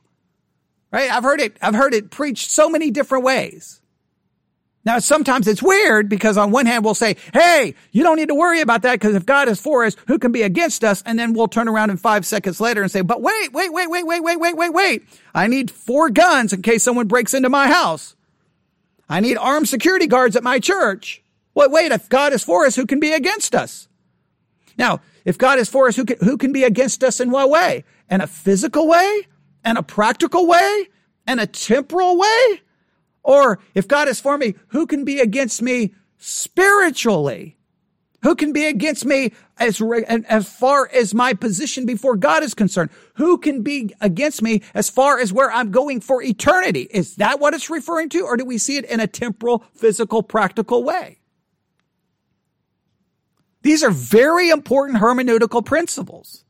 [0.91, 1.11] Right?
[1.11, 3.81] I've heard it, I've heard it preached so many different ways.
[4.87, 8.35] Now, sometimes it's weird because on one hand, we'll say, Hey, you don't need to
[8.35, 11.03] worry about that because if God is for us, who can be against us?
[11.05, 13.89] And then we'll turn around in five seconds later and say, but wait, wait, wait,
[13.89, 15.03] wait, wait, wait, wait, wait, wait.
[15.35, 18.15] I need four guns in case someone breaks into my house.
[19.09, 21.21] I need armed security guards at my church.
[21.53, 23.89] Wait, wait, if God is for us, who can be against us?
[24.77, 27.49] Now, if God is for us, who can, who can be against us in what
[27.49, 27.83] way?
[28.09, 29.27] In a physical way?
[29.65, 30.87] In a practical way?
[31.27, 32.61] In a temporal way?
[33.27, 37.57] Or if God is for me, who can be against me spiritually?
[38.23, 39.81] Who can be against me as,
[40.29, 42.89] as far as my position before God is concerned?
[43.15, 46.87] Who can be against me as far as where I'm going for eternity?
[46.89, 48.21] Is that what it's referring to?
[48.21, 51.19] Or do we see it in a temporal, physical, practical way?
[53.61, 56.45] These are very important hermeneutical principles.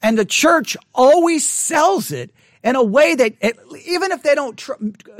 [0.00, 2.30] And the church always sells it
[2.62, 3.34] in a way that
[3.86, 4.72] even if they don't tr-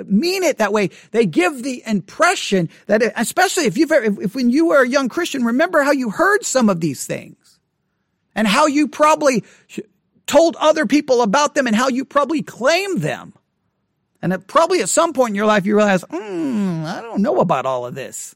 [0.04, 4.34] mean it that way, they give the impression that, it, especially if you've, if, if
[4.34, 7.58] when you were a young Christian, remember how you heard some of these things
[8.34, 9.44] and how you probably
[10.26, 13.32] told other people about them and how you probably claimed them.
[14.20, 17.66] And probably at some point in your life, you realize, mm, I don't know about
[17.66, 18.34] all of this.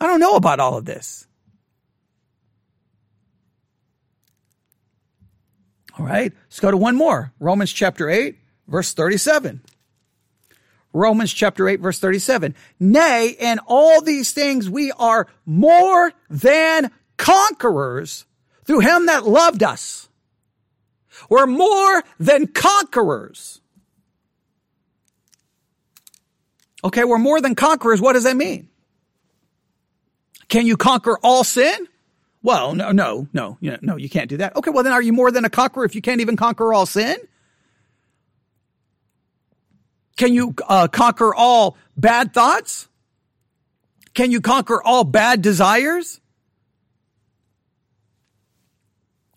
[0.00, 1.26] I don't know about all of this.
[5.98, 7.32] All right, let's go to one more.
[7.38, 9.60] Romans chapter 8, verse 37.
[10.92, 12.54] Romans chapter 8, verse 37.
[12.78, 18.26] Nay, in all these things we are more than conquerors
[18.64, 20.08] through him that loved us.
[21.28, 23.60] We're more than conquerors.
[26.84, 28.00] Okay, we're more than conquerors.
[28.00, 28.68] What does that mean?
[30.48, 31.86] Can you conquer all sin?
[32.42, 34.56] Well, no, no, no, no, you can't do that.
[34.56, 36.86] Okay, well then are you more than a conqueror if you can't even conquer all
[36.86, 37.16] sin?
[40.16, 42.88] Can you uh, conquer all bad thoughts?
[44.14, 46.20] Can you conquer all bad desires?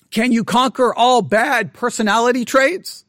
[0.09, 3.05] Can you conquer all bad personality traits?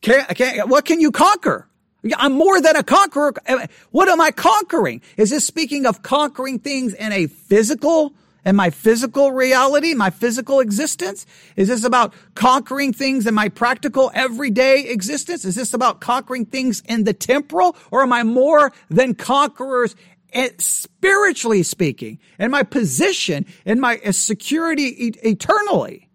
[0.00, 1.69] Can, can, what can you conquer?
[2.16, 3.34] I'm more than a conqueror.
[3.46, 5.02] Uh, what am I conquering?
[5.16, 10.60] Is this speaking of conquering things in a physical and my physical reality, my physical
[10.60, 11.26] existence?
[11.56, 15.44] Is this about conquering things in my practical everyday existence?
[15.44, 19.94] Is this about conquering things in the temporal or am I more than conquerors
[20.32, 26.09] it, spiritually speaking, and my position and my eh, security e- eternally.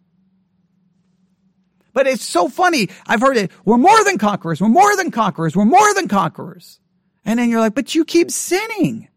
[1.95, 2.89] But it's so funny.
[3.07, 3.51] I've heard it.
[3.63, 4.59] We're more than conquerors.
[4.59, 5.55] We're more than conquerors.
[5.55, 6.81] We're more than conquerors.
[7.23, 9.07] And then you're like, but you keep sinning.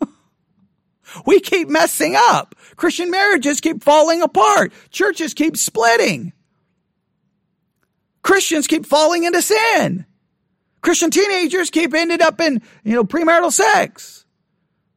[1.26, 2.54] we keep messing up.
[2.76, 4.74] Christian marriages keep falling apart.
[4.90, 6.34] Churches keep splitting.
[8.22, 10.04] Christians keep falling into sin.
[10.82, 14.26] Christian teenagers keep ended up in, you know, premarital sex.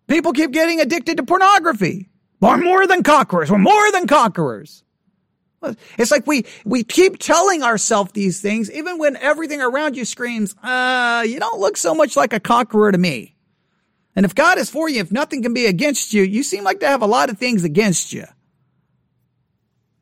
[0.07, 2.09] People keep getting addicted to pornography.
[2.41, 3.49] We're more than conquerors.
[3.49, 4.83] We're more than conquerors.
[5.97, 10.55] It's like we, we keep telling ourselves these things, even when everything around you screams,
[10.63, 13.35] uh, you don't look so much like a conqueror to me.
[14.15, 16.79] And if God is for you, if nothing can be against you, you seem like
[16.79, 18.25] to have a lot of things against you.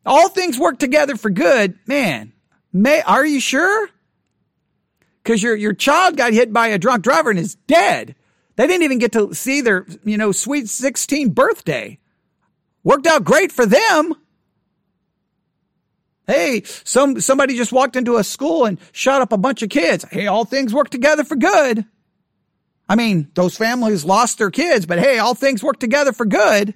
[0.06, 1.78] All things work together for good.
[1.86, 2.32] Man,
[2.72, 3.88] may, are you sure?
[5.24, 8.14] Cause your, your child got hit by a drunk driver and is dead.
[8.56, 11.98] They didn't even get to see their, you know, sweet 16 birthday.
[12.82, 14.14] Worked out great for them.
[16.28, 20.04] Hey, some, somebody just walked into a school and shot up a bunch of kids.
[20.10, 21.86] Hey, all things work together for good.
[22.86, 26.74] I mean, those families lost their kids, but hey, all things work together for good.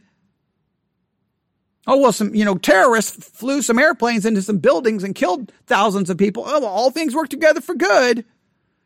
[1.86, 6.08] Oh, well, some, you know, terrorists flew some airplanes into some buildings and killed thousands
[6.08, 6.44] of people.
[6.46, 8.24] Oh, well, all things work together for good.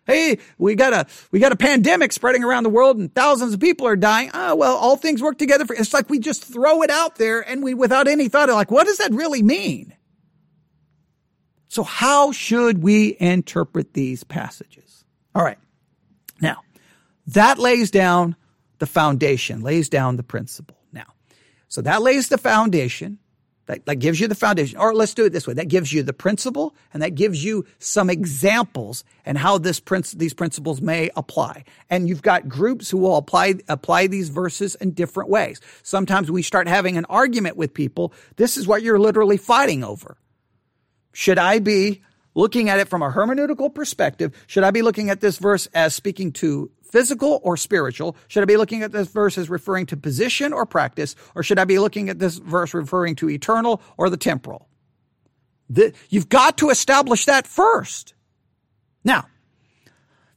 [0.04, 3.60] Hey, we got a, we got a pandemic spreading around the world and thousands of
[3.60, 4.30] people are dying.
[4.34, 7.40] Oh, well, all things work together for, it's like we just throw it out there
[7.40, 9.95] and we, without any thought, like, what does that really mean?
[11.68, 15.04] So how should we interpret these passages?
[15.34, 15.58] All right.
[16.40, 16.62] Now,
[17.28, 18.36] that lays down
[18.78, 20.76] the foundation, lays down the principle.
[20.92, 21.12] Now,
[21.68, 23.18] so that lays the foundation.
[23.66, 24.78] That, that gives you the foundation.
[24.78, 25.54] Or let's do it this way.
[25.54, 30.16] That gives you the principle and that gives you some examples and how this princ-
[30.16, 31.64] these principles may apply.
[31.90, 35.60] And you've got groups who will apply, apply these verses in different ways.
[35.82, 38.12] Sometimes we start having an argument with people.
[38.36, 40.16] This is what you're literally fighting over.
[41.18, 42.02] Should I be
[42.34, 44.36] looking at it from a hermeneutical perspective?
[44.48, 48.18] Should I be looking at this verse as speaking to physical or spiritual?
[48.28, 51.16] Should I be looking at this verse as referring to position or practice?
[51.34, 54.68] Or should I be looking at this verse referring to eternal or the temporal?
[55.70, 58.12] The, you've got to establish that first.
[59.02, 59.26] Now,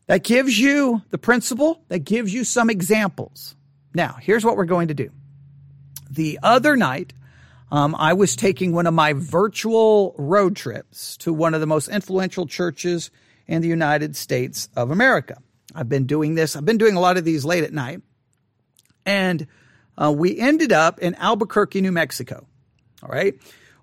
[0.07, 3.53] that gives you the principle, that gives you some examples.
[3.93, 5.11] Now, here's what we're going to do.
[6.09, 7.11] The other night,
[7.71, 11.87] um, I was taking one of my virtual road trips to one of the most
[11.87, 13.11] influential churches
[13.47, 15.37] in the United States of America.
[15.75, 16.55] I've been doing this.
[16.55, 18.01] I've been doing a lot of these late at night.
[19.05, 19.47] And
[19.97, 22.47] uh, we ended up in Albuquerque, New Mexico.
[23.03, 23.35] All right.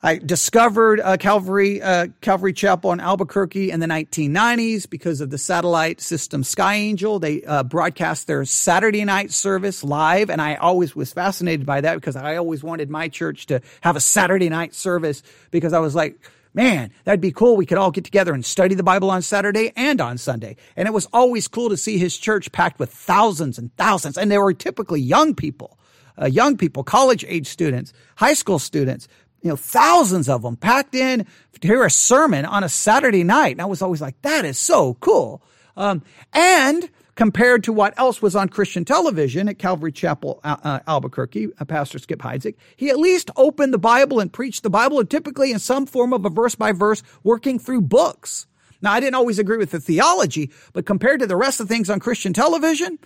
[0.00, 5.38] I discovered uh, Calvary uh, Calvary Chapel in Albuquerque in the 1990s because of the
[5.38, 7.18] satellite system Sky Angel.
[7.18, 11.96] They uh, broadcast their Saturday night service live, and I always was fascinated by that
[11.96, 15.96] because I always wanted my church to have a Saturday night service because I was
[15.96, 16.20] like,
[16.54, 17.56] man, that'd be cool.
[17.56, 20.54] We could all get together and study the Bible on Saturday and on Sunday.
[20.76, 24.30] And it was always cool to see his church packed with thousands and thousands, and
[24.30, 25.76] they were typically young people.
[26.20, 29.06] Uh, young people, college age students, high school students,
[29.42, 31.26] you know, thousands of them packed in
[31.60, 33.52] to hear a sermon on a Saturday night.
[33.52, 35.42] And I was always like, that is so cool.
[35.76, 40.80] Um, and compared to what else was on Christian television at Calvary Chapel, uh, uh
[40.86, 45.00] Albuquerque, uh, Pastor Skip Heitzig, he at least opened the Bible and preached the Bible,
[45.00, 48.46] and typically in some form of a verse by verse, working through books.
[48.80, 51.90] Now, I didn't always agree with the theology, but compared to the rest of things
[51.90, 52.98] on Christian television,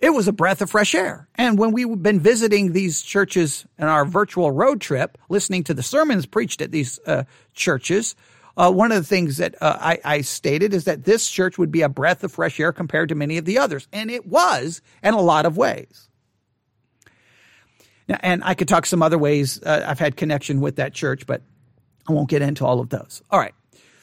[0.00, 1.28] it was a breath of fresh air.
[1.34, 5.82] And when we've been visiting these churches in our virtual road trip, listening to the
[5.82, 8.14] sermons preached at these uh, churches,
[8.56, 11.70] uh, one of the things that uh, I, I, stated is that this church would
[11.70, 13.88] be a breath of fresh air compared to many of the others.
[13.92, 16.08] And it was in a lot of ways.
[18.08, 21.26] Now, and I could talk some other ways uh, I've had connection with that church,
[21.26, 21.42] but
[22.08, 23.22] I won't get into all of those.
[23.30, 23.54] All right.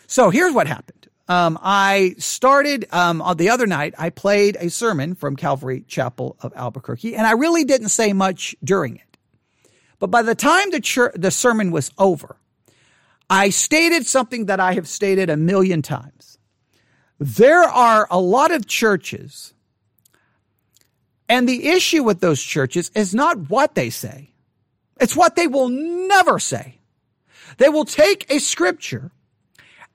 [0.08, 3.96] So here's what happened um, I started um, on the other night.
[3.98, 8.56] I played a sermon from Calvary Chapel of Albuquerque, and I really didn't say much
[8.64, 9.18] during it.
[10.00, 12.38] But by the time the church, the sermon was over,
[13.30, 16.38] I stated something that I have stated a million times.
[17.20, 19.54] There are a lot of churches
[21.30, 24.32] And the issue with those churches is not what they say.
[25.00, 26.80] It's what they will never say.
[27.58, 29.12] They will take a scripture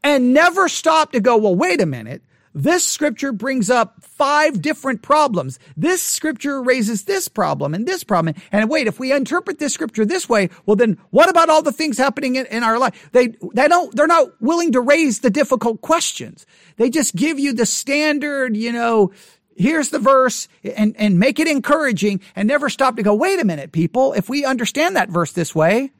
[0.03, 2.22] and never stop to go, well, wait a minute.
[2.55, 5.59] This scripture brings up five different problems.
[5.76, 8.34] This scripture raises this problem and this problem.
[8.50, 11.72] And wait, if we interpret this scripture this way, well, then what about all the
[11.72, 13.09] things happening in, in our life?
[13.12, 16.44] They, they don't, they're not willing to raise the difficult questions.
[16.76, 19.12] They just give you the standard, you know,
[19.57, 23.44] here's the verse and, and make it encouraging and never stop to go, wait a
[23.44, 24.12] minute, people.
[24.12, 25.92] If we understand that verse this way,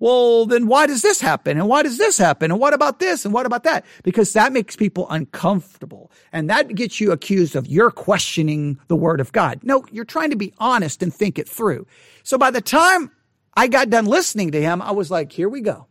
[0.00, 1.58] well, then why does this happen?
[1.58, 2.50] And why does this happen?
[2.50, 3.26] And what about this?
[3.26, 3.84] And what about that?
[4.02, 6.10] Because that makes people uncomfortable.
[6.32, 9.60] And that gets you accused of you're questioning the word of God.
[9.62, 11.86] No, you're trying to be honest and think it through.
[12.22, 13.10] So by the time
[13.54, 15.86] I got done listening to him, I was like, here we go.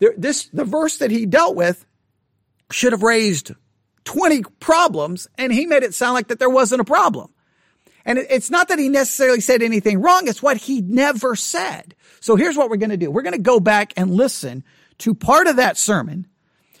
[0.00, 1.86] There, this, the verse that he dealt with
[2.72, 3.52] should have raised
[4.04, 7.32] 20 problems and he made it sound like that there wasn't a problem.
[8.08, 10.28] And it's not that he necessarily said anything wrong.
[10.28, 11.94] It's what he never said.
[12.20, 13.10] So here's what we're going to do.
[13.10, 14.64] We're going to go back and listen
[15.00, 16.26] to part of that sermon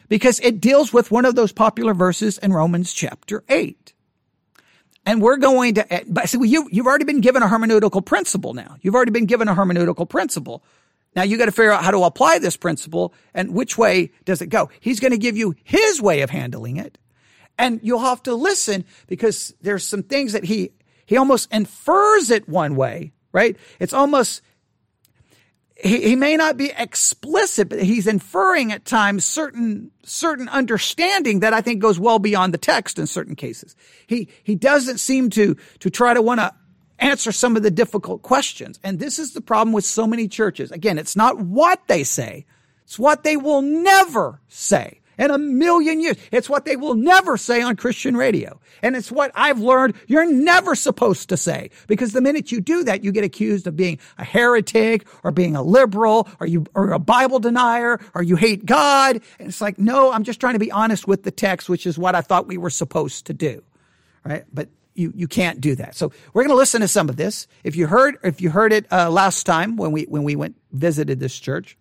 [0.08, 3.92] because it deals with one of those popular verses in Romans chapter 8.
[5.04, 8.54] And we're going to, eh, but see, you, you've already been given a hermeneutical principle
[8.54, 8.76] now.
[8.80, 10.64] You've already been given a hermeneutical principle.
[11.14, 14.40] Now you got to figure out how to apply this principle and which way does
[14.40, 14.70] it go.
[14.80, 16.96] He's going to give you his way of handling it.
[17.58, 20.70] And you'll have to listen because there's some things that he,
[21.08, 23.56] he almost infers it one way, right?
[23.80, 24.42] It's almost,
[25.74, 31.54] he, he may not be explicit, but he's inferring at times certain, certain understanding that
[31.54, 33.74] I think goes well beyond the text in certain cases.
[34.06, 36.54] He, he doesn't seem to, to try to want to
[36.98, 38.78] answer some of the difficult questions.
[38.84, 40.70] And this is the problem with so many churches.
[40.70, 42.44] Again, it's not what they say.
[42.84, 46.16] It's what they will never say in a million years.
[46.30, 48.60] It's what they will never say on Christian radio.
[48.82, 52.84] And it's what I've learned you're never supposed to say because the minute you do
[52.84, 56.92] that, you get accused of being a heretic or being a liberal or you, or
[56.92, 59.20] a Bible denier or you hate God.
[59.38, 61.98] And it's like, no, I'm just trying to be honest with the text, which is
[61.98, 63.62] what I thought we were supposed to do.
[64.24, 64.44] Right.
[64.52, 65.94] But you, you can't do that.
[65.94, 67.46] So we're going to listen to some of this.
[67.62, 70.56] If you heard, if you heard it uh, last time when we, when we went,
[70.72, 71.78] visited this church,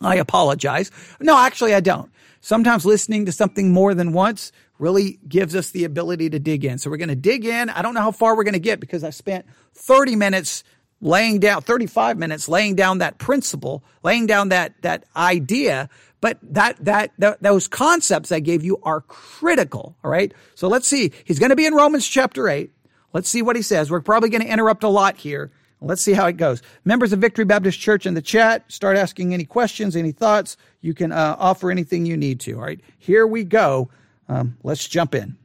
[0.00, 0.90] I apologize.
[1.20, 2.10] No, actually I don't.
[2.40, 6.78] Sometimes listening to something more than once really gives us the ability to dig in.
[6.78, 7.70] So we're going to dig in.
[7.70, 10.64] I don't know how far we're going to get because I spent 30 minutes
[11.00, 15.88] laying down 35 minutes laying down that principle, laying down that that idea,
[16.20, 20.32] but that that, those concepts I gave you are critical, all right?
[20.54, 21.12] So let's see.
[21.24, 22.70] He's going to be in Romans chapter 8.
[23.12, 23.90] Let's see what he says.
[23.90, 25.50] We're probably going to interrupt a lot here.
[25.80, 26.62] Let's see how it goes.
[26.84, 30.56] Members of Victory Baptist Church in the chat, start asking any questions, any thoughts.
[30.80, 32.54] You can uh, offer anything you need to.
[32.54, 33.90] All right, here we go.
[34.28, 35.36] Um, let's jump in.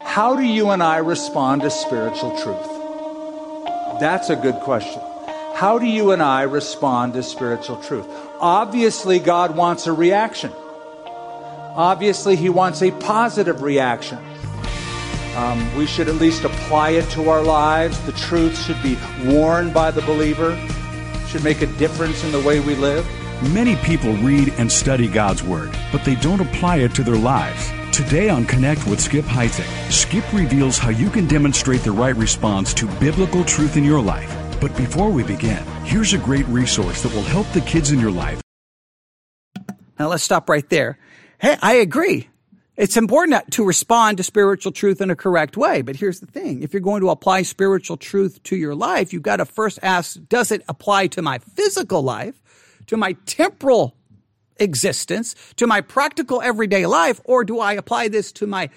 [0.00, 4.00] How do you and I respond to spiritual truth?
[4.00, 5.02] That's a good question.
[5.54, 8.06] How do you and I respond to spiritual truth?
[8.38, 10.52] Obviously, God wants a reaction.
[11.76, 14.18] Obviously, He wants a positive reaction.
[15.36, 18.00] Um, we should at least apply it to our lives.
[18.06, 20.56] The truth should be worn by the believer,
[21.26, 23.06] should make a difference in the way we live.
[23.52, 27.70] Many people read and study God's Word, but they don't apply it to their lives.
[27.94, 32.72] Today on Connect with Skip Heitzig, Skip reveals how you can demonstrate the right response
[32.74, 34.32] to biblical truth in your life.
[34.60, 38.10] But before we begin, here's a great resource that will help the kids in your
[38.10, 38.40] life.
[39.98, 40.98] Now let's stop right there.
[41.38, 42.28] Hey, I agree.
[42.76, 45.82] It's important to respond to spiritual truth in a correct way.
[45.82, 46.62] But here's the thing.
[46.62, 50.18] If you're going to apply spiritual truth to your life, you've got to first ask,
[50.28, 52.40] does it apply to my physical life,
[52.86, 53.96] to my temporal
[54.56, 58.70] existence, to my practical everyday life, or do I apply this to my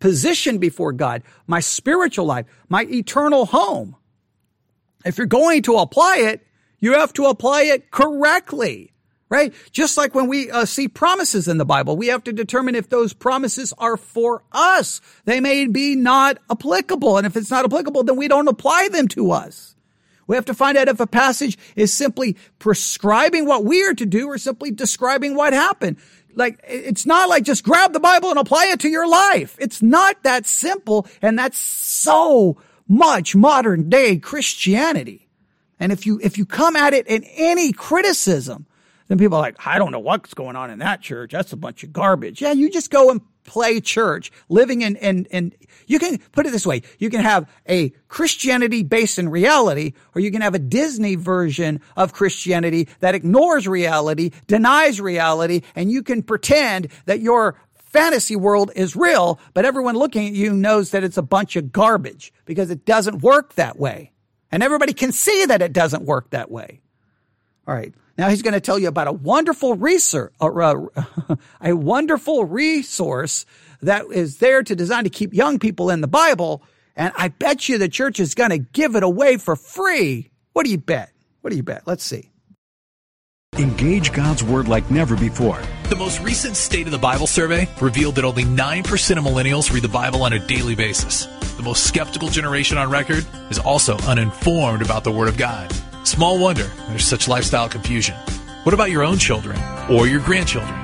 [0.00, 3.96] position before God, my spiritual life, my eternal home?
[5.04, 6.46] If you're going to apply it,
[6.80, 8.93] you have to apply it correctly
[9.34, 9.52] right?
[9.72, 12.88] Just like when we uh, see promises in the Bible, we have to determine if
[12.88, 15.00] those promises are for us.
[15.24, 17.18] They may be not applicable.
[17.18, 19.74] And if it's not applicable, then we don't apply them to us.
[20.28, 24.06] We have to find out if a passage is simply prescribing what we are to
[24.06, 25.96] do or simply describing what happened.
[26.36, 29.56] Like, it's not like just grab the Bible and apply it to your life.
[29.58, 31.08] It's not that simple.
[31.20, 32.56] And that's so
[32.86, 35.28] much modern day Christianity.
[35.80, 38.66] And if you, if you come at it in any criticism
[39.14, 41.30] then people are like, I don't know what's going on in that church.
[41.30, 42.42] That's a bunch of garbage.
[42.42, 45.52] Yeah, you just go and play church, living in, in, in,
[45.86, 46.82] you can put it this way.
[46.98, 51.80] You can have a Christianity based in reality, or you can have a Disney version
[51.96, 58.72] of Christianity that ignores reality, denies reality, and you can pretend that you're fantasy world
[58.74, 62.68] is real, but everyone looking at you knows that it's a bunch of garbage because
[62.70, 64.10] it doesn't work that way.
[64.50, 66.80] And everybody can see that it doesn't work that way.
[67.68, 67.94] All right.
[68.16, 70.74] Now he's going to tell you about a wonderful research, uh,
[71.60, 73.44] a wonderful resource
[73.82, 76.62] that is there to design to keep young people in the Bible.
[76.96, 80.30] And I bet you the church is going to give it away for free.
[80.52, 81.10] What do you bet?
[81.40, 81.82] What do you bet?
[81.86, 82.30] Let's see.
[83.58, 85.60] Engage God's Word like never before.
[85.88, 89.84] The most recent State of the Bible survey revealed that only 9% of millennials read
[89.84, 91.26] the Bible on a daily basis.
[91.56, 95.72] The most skeptical generation on record is also uninformed about the Word of God.
[96.04, 98.14] Small wonder there's such lifestyle confusion.
[98.64, 99.58] What about your own children
[99.90, 100.74] or your grandchildren?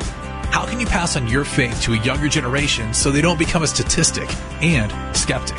[0.51, 3.63] How can you pass on your faith to a younger generation so they don't become
[3.63, 5.59] a statistic and skeptic?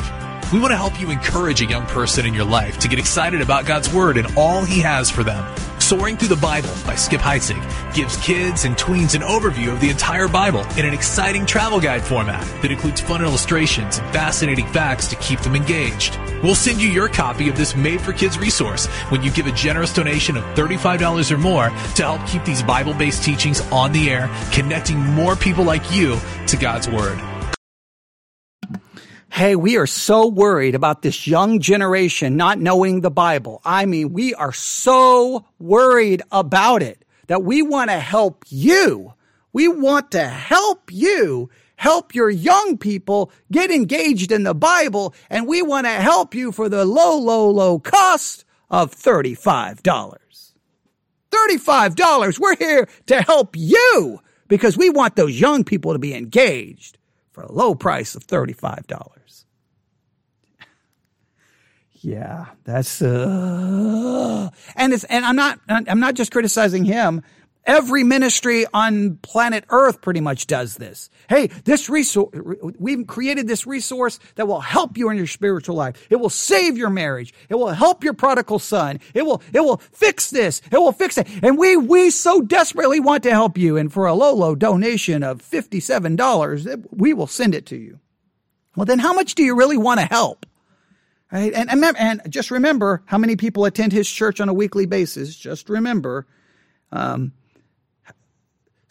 [0.52, 3.40] We want to help you encourage a young person in your life to get excited
[3.40, 5.44] about God's Word and all He has for them.
[5.92, 7.60] Soaring Through the Bible by Skip Heitzig
[7.92, 12.02] gives kids and tweens an overview of the entire Bible in an exciting travel guide
[12.02, 16.18] format that includes fun illustrations and fascinating facts to keep them engaged.
[16.42, 19.52] We'll send you your copy of this made for kids resource when you give a
[19.52, 24.08] generous donation of $35 or more to help keep these Bible based teachings on the
[24.08, 27.20] air, connecting more people like you to God's Word.
[29.34, 33.62] Hey, we are so worried about this young generation not knowing the Bible.
[33.64, 39.14] I mean, we are so worried about it that we want to help you.
[39.54, 45.48] We want to help you help your young people get engaged in the Bible, and
[45.48, 49.80] we want to help you for the low, low, low cost of $35.
[51.30, 52.38] $35.
[52.38, 56.98] We're here to help you because we want those young people to be engaged
[57.32, 58.84] for a low price of $35.
[62.04, 67.22] Yeah, that's uh, and it's and I'm not I'm not just criticizing him.
[67.64, 71.10] Every ministry on planet Earth pretty much does this.
[71.28, 72.30] Hey, this resource,
[72.76, 76.08] we've created this resource that will help you in your spiritual life.
[76.10, 77.32] It will save your marriage.
[77.48, 78.98] It will help your prodigal son.
[79.14, 80.60] It will, it will fix this.
[80.72, 81.28] It will fix it.
[81.40, 83.76] And we, we so desperately want to help you.
[83.76, 88.00] And for a low, low donation of $57, we will send it to you.
[88.74, 90.46] Well, then how much do you really want to help?
[91.30, 91.52] Right?
[91.54, 95.36] And, and, and just remember how many people attend his church on a weekly basis.
[95.36, 96.26] Just remember,
[96.90, 97.32] um,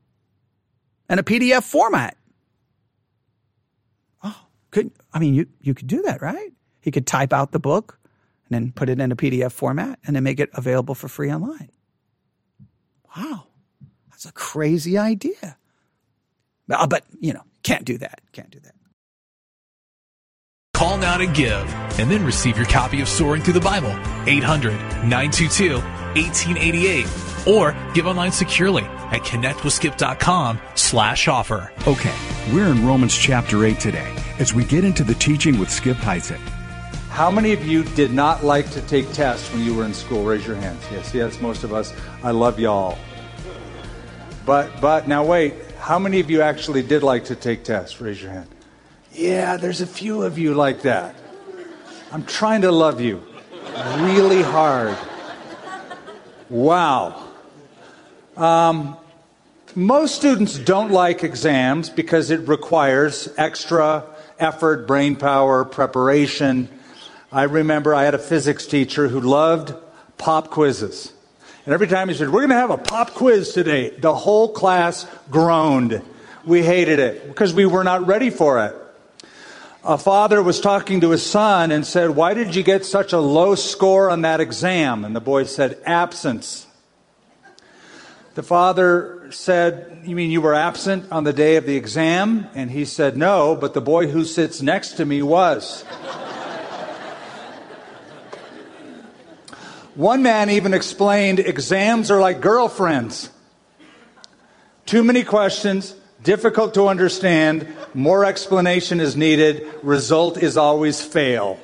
[1.13, 2.17] and a PDF format.
[4.25, 6.53] Oh, could, I mean, you, you could do that, right?
[6.81, 7.99] He could type out the book
[8.49, 11.31] and then put it in a PDF format and then make it available for free
[11.31, 11.71] online.
[13.15, 13.49] Wow.
[14.09, 15.59] That's a crazy idea.
[16.67, 18.23] But, uh, but you know, can't do that.
[18.33, 18.75] Can't do that.
[20.73, 23.95] Call now to give and then receive your copy of Soaring Through the Bible,
[24.27, 24.73] 800
[25.05, 27.07] 922 1888.
[27.47, 31.73] Or give online securely at connectwithskip.com slash offer.
[31.87, 32.15] Okay,
[32.53, 36.39] we're in Romans chapter 8 today as we get into the teaching with Skip Heitzig.
[37.11, 40.25] How many of you did not like to take tests when you were in school?
[40.25, 40.83] Raise your hands.
[40.91, 41.93] Yes, yes, most of us.
[42.23, 42.97] I love y'all.
[44.47, 48.01] But but now wait, how many of you actually did like to take tests?
[48.01, 48.49] Raise your hand.
[49.13, 51.15] Yeah, there's a few of you like that.
[52.13, 53.23] I'm trying to love you
[53.99, 54.97] really hard.
[56.49, 57.29] Wow.
[58.37, 58.97] Um,
[59.75, 64.05] most students don't like exams because it requires extra
[64.39, 66.69] effort, brain power, preparation.
[67.31, 69.75] I remember I had a physics teacher who loved
[70.19, 71.13] pop quizzes.
[71.65, 74.53] And every time he said, We're going to have a pop quiz today, the whole
[74.53, 76.03] class groaned.
[76.45, 78.77] We hated it because we were not ready for it
[79.85, 83.19] a father was talking to his son and said, Why did you get such a
[83.19, 85.05] low score on that exam?
[85.05, 86.67] And the boy said, Absence.
[88.35, 92.49] The father said, You mean you were absent on the day of the exam?
[92.55, 95.83] And he said, No, but the boy who sits next to me was.
[99.95, 103.29] One man even explained exams are like girlfriends.
[104.87, 111.59] Too many questions, difficult to understand, more explanation is needed, result is always fail.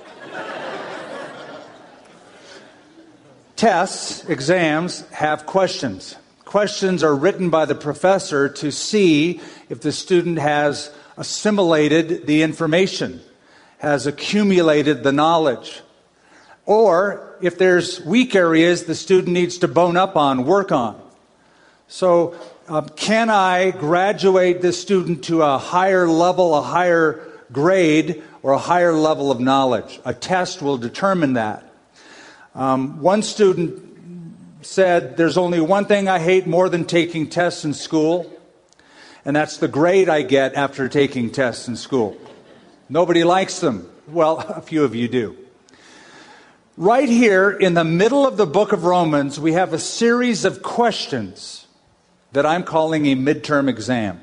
[3.57, 6.17] Tests, exams, have questions.
[6.45, 13.21] Questions are written by the professor to see if the student has assimilated the information,
[13.79, 15.83] has accumulated the knowledge.
[16.67, 21.01] Or if there's weak areas the student needs to bone up on, work on.
[21.89, 22.37] So,
[22.69, 28.59] uh, can I graduate this student to a higher level, a higher grade, or a
[28.59, 30.01] higher level of knowledge?
[30.05, 31.65] A test will determine that.
[32.55, 33.83] Um, one student
[34.61, 38.31] said, There's only one thing I hate more than taking tests in school,
[39.25, 42.19] and that's the grade I get after taking tests in school.
[42.91, 43.91] Nobody likes them.
[44.07, 45.37] Well, a few of you do.
[46.77, 50.63] Right here in the middle of the book of Romans, we have a series of
[50.63, 51.68] questions
[52.33, 54.21] that I'm calling a midterm exam.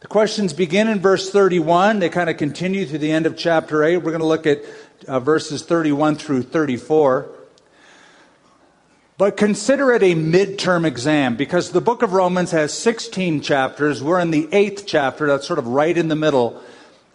[0.00, 1.98] The questions begin in verse 31.
[1.98, 3.98] They kind of continue through the end of chapter 8.
[3.98, 4.62] We're going to look at
[5.06, 7.28] uh, verses 31 through 34.
[9.18, 14.00] But consider it a midterm exam because the book of Romans has 16 chapters.
[14.00, 16.62] We're in the eighth chapter, that's sort of right in the middle.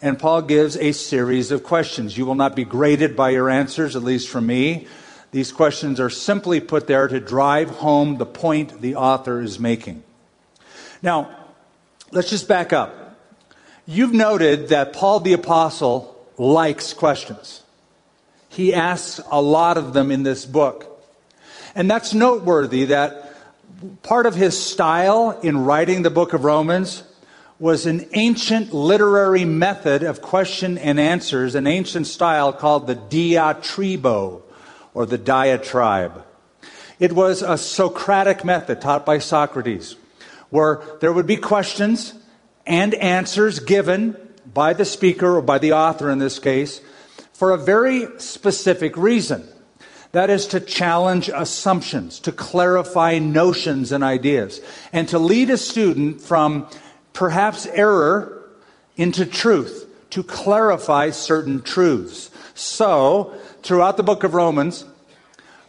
[0.02, 2.18] And Paul gives a series of questions.
[2.18, 4.86] You will not be graded by your answers, at least from me.
[5.34, 10.04] These questions are simply put there to drive home the point the author is making.
[11.02, 11.36] Now,
[12.12, 13.18] let's just back up.
[13.88, 17.64] You've noted that Paul the Apostle likes questions.
[18.48, 21.04] He asks a lot of them in this book.
[21.74, 23.36] And that's noteworthy that
[24.04, 27.02] part of his style in writing the book of Romans
[27.58, 34.44] was an ancient literary method of question and answers, an ancient style called the diatribo,
[34.94, 36.24] or the diatribe.
[37.00, 39.96] It was a Socratic method taught by Socrates,
[40.50, 42.14] where there would be questions
[42.66, 44.16] and answers given
[44.54, 46.82] by the speaker or by the author in this case
[47.34, 49.48] for a very specific reason.
[50.12, 56.22] That is to challenge assumptions, to clarify notions and ideas, and to lead a student
[56.22, 56.68] from
[57.14, 58.48] perhaps error
[58.96, 62.30] into truth, to clarify certain truths.
[62.54, 63.34] So,
[63.64, 64.86] throughout the book of Romans,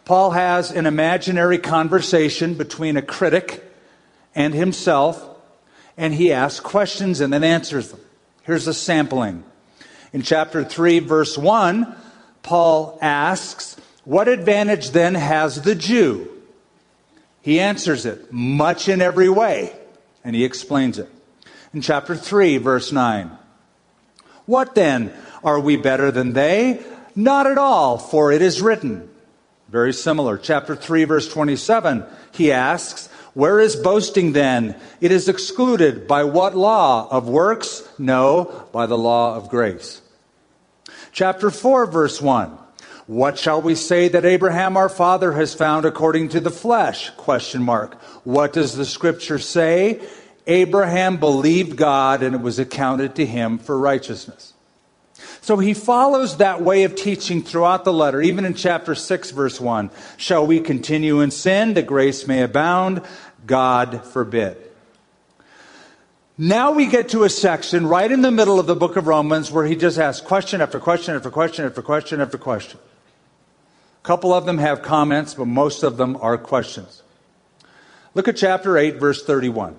[0.05, 3.65] Paul has an imaginary conversation between a critic
[4.35, 5.25] and himself,
[5.97, 8.01] and he asks questions and then answers them.
[8.43, 9.45] Here's a sampling.
[10.13, 11.97] In chapter 3, verse 1,
[12.43, 16.31] Paul asks, What advantage then has the Jew?
[17.41, 19.75] He answers it, much in every way,
[20.23, 21.09] and he explains it.
[21.73, 23.31] In chapter 3, verse 9,
[24.47, 25.13] What then?
[25.43, 26.83] Are we better than they?
[27.17, 29.09] Not at all, for it is written.
[29.69, 30.39] Very similar.
[30.39, 34.77] Chapter 3, verse 27, he asks, Where is boasting then?
[35.01, 36.07] It is excluded.
[36.07, 37.09] By what law?
[37.11, 37.89] Of works?
[37.99, 40.01] No, by the law of grace.
[41.13, 42.59] Chapter 4, verse 1.
[43.07, 47.11] What shall we say that Abraham our father has found according to the flesh?
[47.11, 48.01] Question mark.
[48.25, 50.01] What does the scripture say?
[50.47, 54.54] Abraham believed God and it was accounted to him for righteousness.
[55.45, 59.61] So he follows that way of teaching throughout the letter, even in chapter 6, verse
[59.61, 59.91] 1.
[60.17, 63.03] Shall we continue in sin that grace may abound?
[63.45, 64.57] God forbid.
[66.39, 69.53] Now we get to a section right in the middle of the book of Romans
[69.53, 72.81] where he just asks question after question after question after question after question.
[74.03, 77.03] A couple of them have comments, but most of them are questions.
[78.15, 79.79] Look at chapter 8, verse 31.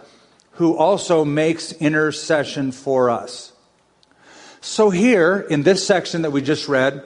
[0.51, 3.53] who also makes intercession for us.
[4.59, 7.03] So, here in this section that we just read,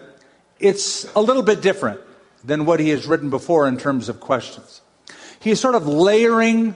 [0.59, 2.01] it's a little bit different
[2.43, 4.81] than what he has written before in terms of questions.
[5.39, 6.75] He's sort of layering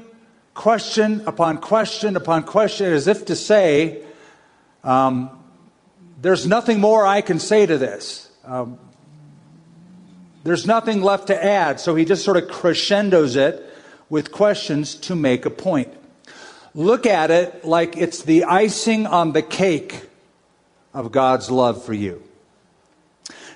[0.54, 4.04] question upon question upon question as if to say,
[4.84, 5.30] um,
[6.22, 8.30] there's nothing more I can say to this.
[8.46, 8.78] Um,
[10.44, 11.80] there's nothing left to add.
[11.80, 13.66] So he just sort of crescendos it
[14.10, 15.94] with questions to make a point.
[16.76, 20.04] Look at it like it's the icing on the cake
[20.94, 22.24] of God's love for you.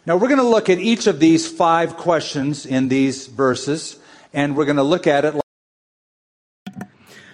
[0.06, 3.98] Now, we're going to look at each of these five questions in these verses,
[4.34, 5.43] and we're going to look at it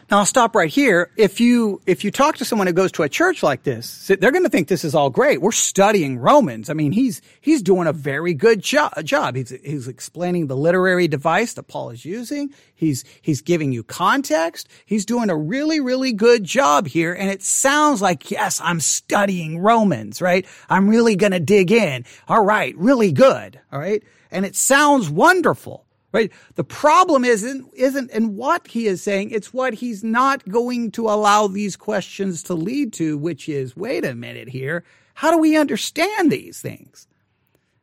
[0.10, 1.12] Now I'll stop right here.
[1.18, 4.32] If you if you talk to someone who goes to a church like this, they're
[4.32, 5.40] going to think this is all great.
[5.40, 6.72] We're studying Romans.
[6.72, 9.36] I mean, he's he's doing a very good jo- job.
[9.36, 12.52] He's he's explaining the literary device that Paul is using.
[12.74, 14.68] He's he's giving you context.
[14.84, 19.60] He's doing a really really good job here, and it sounds like yes, I'm studying
[19.60, 20.48] Romans, right?
[20.72, 22.04] I'm really going to dig in.
[22.28, 23.60] All right, really good.
[23.72, 24.02] All right,
[24.32, 26.32] and it sounds wonderful right?
[26.56, 29.32] The problem isn't, isn't in what he is saying.
[29.32, 34.06] It's what he's not going to allow these questions to lead to, which is, wait
[34.06, 34.84] a minute here.
[35.14, 37.08] How do we understand these things?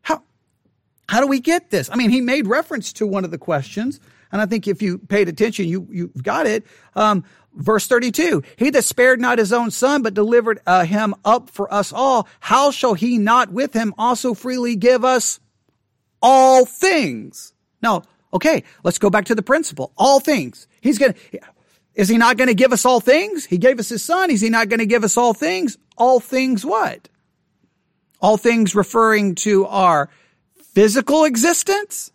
[0.03, 0.23] How,
[1.09, 1.91] how do we get this?
[1.91, 4.01] I mean, he made reference to one of the questions.
[4.33, 6.67] And I think if you paid attention, you, you've got it.
[6.95, 7.25] Um,
[7.57, 11.73] verse 32 he that spared not his own son but delivered uh, him up for
[11.73, 15.41] us all how shall he not with him also freely give us
[16.21, 18.03] all things now
[18.33, 19.93] Okay, let's go back to the principle.
[19.97, 20.67] All things.
[20.81, 21.41] He's going to,
[21.95, 23.47] is he not going to give us all things?
[23.47, 24.31] He gave us his son.
[24.31, 25.79] Is he not going to give us all things?
[25.97, 27.09] All things what?
[28.21, 30.11] All things referring to our
[30.75, 32.13] physical existence?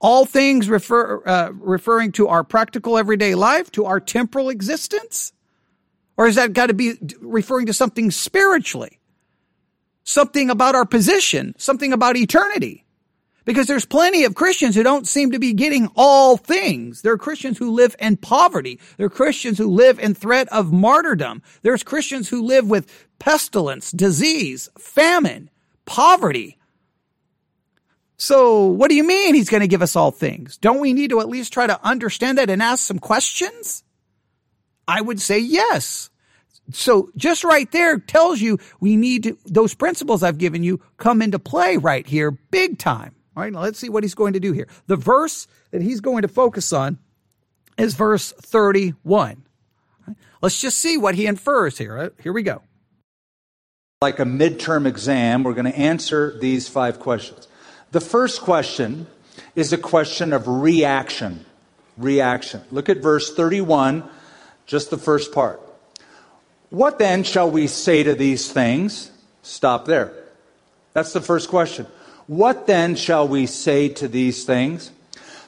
[0.00, 5.32] All things refer, uh, referring to our practical everyday life, to our temporal existence?
[6.16, 9.00] Or is that got to be referring to something spiritually?
[10.04, 12.84] Something about our position, something about eternity?
[13.44, 17.02] Because there's plenty of Christians who don't seem to be getting all things.
[17.02, 18.78] There are Christians who live in poverty.
[18.96, 21.42] There are Christians who live in threat of martyrdom.
[21.62, 25.50] There's Christians who live with pestilence, disease, famine,
[25.86, 26.58] poverty.
[28.16, 30.58] So what do you mean he's going to give us all things?
[30.58, 33.82] Don't we need to at least try to understand that and ask some questions?
[34.86, 36.10] I would say yes.
[36.72, 41.22] So just right there tells you we need to, those principles I've given you come
[41.22, 43.14] into play right here big time.
[43.40, 44.68] All right, now let's see what he's going to do here.
[44.86, 46.98] The verse that he's going to focus on
[47.78, 49.44] is verse 31.
[50.42, 51.96] Let's just see what he infers here.
[51.96, 52.60] Uh, here we go.
[54.02, 57.48] Like a midterm exam, we're going to answer these five questions.
[57.92, 59.06] The first question
[59.56, 61.46] is a question of reaction.
[61.96, 62.60] Reaction.
[62.70, 64.04] Look at verse 31,
[64.66, 65.62] just the first part.
[66.68, 69.10] What then shall we say to these things?
[69.40, 70.12] Stop there.
[70.92, 71.86] That's the first question.
[72.30, 74.92] What then shall we say to these things?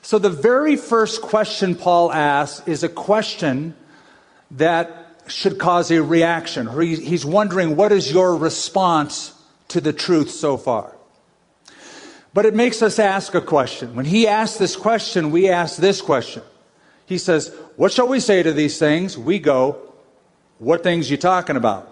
[0.02, 3.76] So, the very first question Paul asks is a question
[4.50, 6.66] that should cause a reaction.
[6.80, 9.32] He's wondering, what is your response
[9.68, 10.92] to the truth so far?
[12.34, 13.94] But it makes us ask a question.
[13.94, 16.42] When he asks this question, we ask this question.
[17.06, 19.16] He says, What shall we say to these things?
[19.16, 19.78] We go,
[20.58, 21.91] What things you talking about?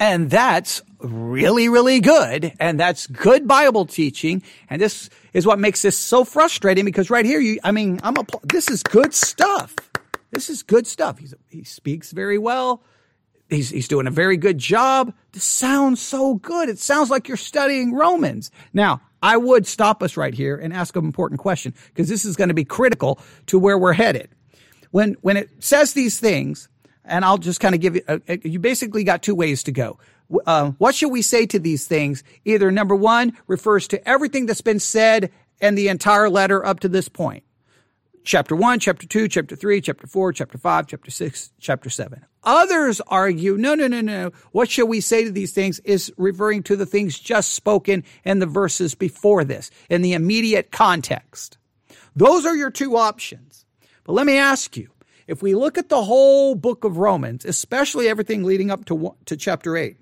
[0.00, 2.52] And that's really, really good.
[2.60, 4.42] And that's good Bible teaching.
[4.70, 8.16] And this is what makes this so frustrating because right here, you, I mean, I'm
[8.16, 9.74] a, this is good stuff.
[10.30, 11.18] This is good stuff.
[11.18, 12.82] He's, he speaks very well.
[13.48, 15.14] He's, he's doing a very good job.
[15.32, 16.68] This sounds so good.
[16.68, 18.50] It sounds like you're studying Romans.
[18.74, 22.36] Now, I would stop us right here and ask an important question because this is
[22.36, 24.28] going to be critical to where we're headed.
[24.90, 26.68] When, when it says these things,
[27.08, 29.72] and I'll just kind of give you, uh, uh, you basically got two ways to
[29.72, 29.98] go.
[30.46, 32.22] Uh, what should we say to these things?
[32.44, 35.30] Either number one refers to everything that's been said
[35.60, 37.44] and the entire letter up to this point.
[38.24, 42.26] Chapter one, chapter two, chapter three, chapter four, chapter five, chapter six, chapter seven.
[42.44, 44.32] Others argue, no, no, no, no.
[44.52, 48.38] What shall we say to these things is referring to the things just spoken in
[48.38, 51.56] the verses before this, in the immediate context.
[52.14, 53.64] Those are your two options.
[54.04, 54.90] But let me ask you,
[55.28, 59.36] if we look at the whole book of Romans, especially everything leading up to, to
[59.36, 59.96] chapter 8,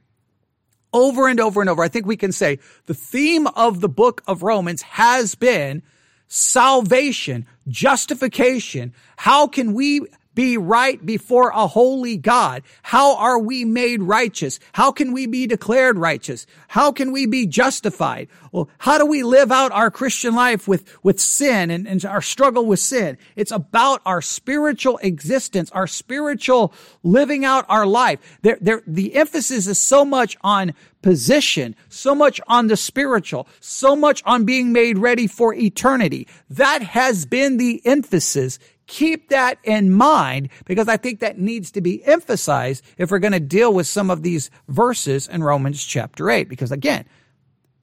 [0.92, 4.22] over and over and over, I think we can say the theme of the book
[4.26, 5.82] of Romans has been
[6.28, 8.94] salvation, justification.
[9.16, 10.06] How can we
[10.36, 12.62] be right before a holy God?
[12.82, 14.60] How are we made righteous?
[14.74, 16.46] How can we be declared righteous?
[16.68, 18.28] How can we be justified?
[18.52, 22.22] Well, how do we live out our Christian life with, with sin and, and our
[22.22, 23.18] struggle with sin?
[23.34, 26.72] It's about our spiritual existence, our spiritual
[27.02, 28.38] living out our life.
[28.42, 33.94] There, there, the emphasis is so much on position, so much on the spiritual, so
[33.94, 36.26] much on being made ready for eternity.
[36.50, 41.80] That has been the emphasis Keep that in mind because I think that needs to
[41.80, 46.30] be emphasized if we're going to deal with some of these verses in Romans chapter
[46.30, 46.48] 8.
[46.48, 47.04] Because again,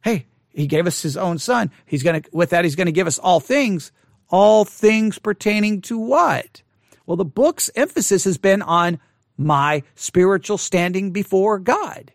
[0.04, 1.72] hey, he gave us his own son.
[1.86, 3.91] He's going to, with that, he's going to give us all things,
[4.30, 6.62] all things pertaining to what?
[7.06, 8.99] Well, the book's emphasis has been on
[9.38, 12.14] my spiritual standing before God.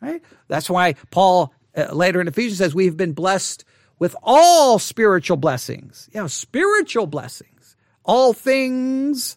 [0.00, 0.22] Right?
[0.46, 3.64] That's why Paul uh, later in Ephesians says we've been blessed
[3.98, 6.08] with all spiritual blessings.
[6.12, 7.53] Yeah, spiritual blessings
[8.04, 9.36] all things?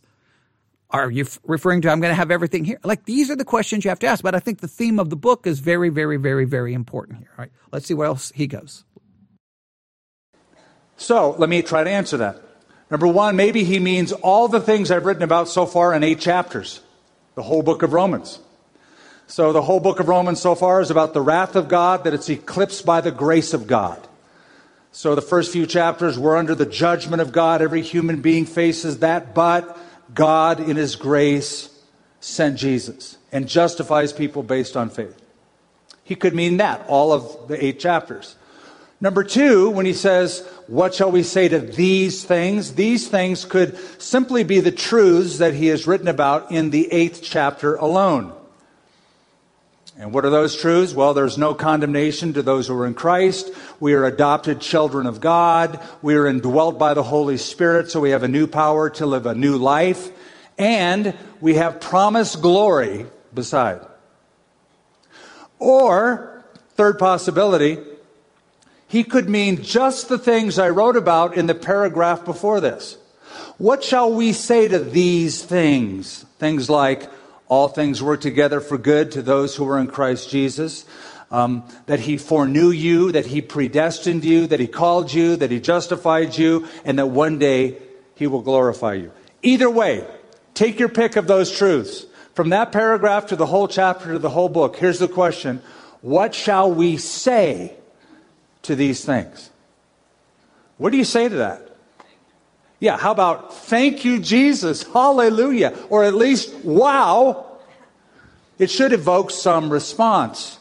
[0.89, 2.79] Are you f- referring to I'm going to have everything here?
[2.83, 4.23] Like these are the questions you have to ask.
[4.23, 7.29] But I think the theme of the book is very, very, very, very important here.
[7.37, 7.51] All right.
[7.71, 8.85] Let's see where else he goes.
[10.95, 12.41] So let me try to answer that.
[12.89, 16.19] Number one, maybe he means all the things I've written about so far in eight
[16.19, 16.81] chapters,
[17.35, 18.39] the whole book of Romans.
[19.27, 22.13] So the whole book of Romans so far is about the wrath of God, that
[22.13, 24.06] it's eclipsed by the grace of God.
[24.97, 27.61] So the first few chapters, we're under the judgment of God.
[27.61, 29.77] Every human being faces that, but
[30.11, 31.69] God, in His grace,
[32.19, 35.15] sent Jesus and justifies people based on faith.
[36.03, 38.37] He could mean that, all of the eight chapters.
[38.99, 42.73] Number two, when he says, What shall we say to these things?
[42.73, 47.19] These things could simply be the truths that he has written about in the eighth
[47.21, 48.33] chapter alone.
[49.99, 50.93] And what are those truths?
[50.93, 53.49] Well, there's no condemnation to those who are in Christ.
[53.79, 55.79] We are adopted children of God.
[56.03, 59.25] We are indwelt by the Holy Spirit, so we have a new power to live
[59.25, 60.09] a new life.
[60.59, 63.81] And we have promised glory beside.
[65.57, 66.45] Or,
[66.75, 67.79] third possibility,
[68.87, 72.97] he could mean just the things I wrote about in the paragraph before this.
[73.57, 76.23] What shall we say to these things?
[76.37, 77.09] Things like,
[77.49, 80.85] all things work together for good to those who are in Christ Jesus.
[81.29, 85.59] Um, that he foreknew you, that he predestined you, that he called you, that he
[85.59, 87.77] justified you, and that one day
[88.15, 89.11] he will glorify you.
[89.41, 90.07] Either way,
[90.53, 92.05] take your pick of those truths.
[92.33, 95.61] From that paragraph to the whole chapter to the whole book, here's the question
[96.01, 97.73] What shall we say
[98.61, 99.49] to these things?
[100.77, 101.66] What do you say to that?
[102.79, 107.57] Yeah, how about thank you, Jesus, hallelujah, or at least wow?
[108.59, 110.59] It should evoke some response.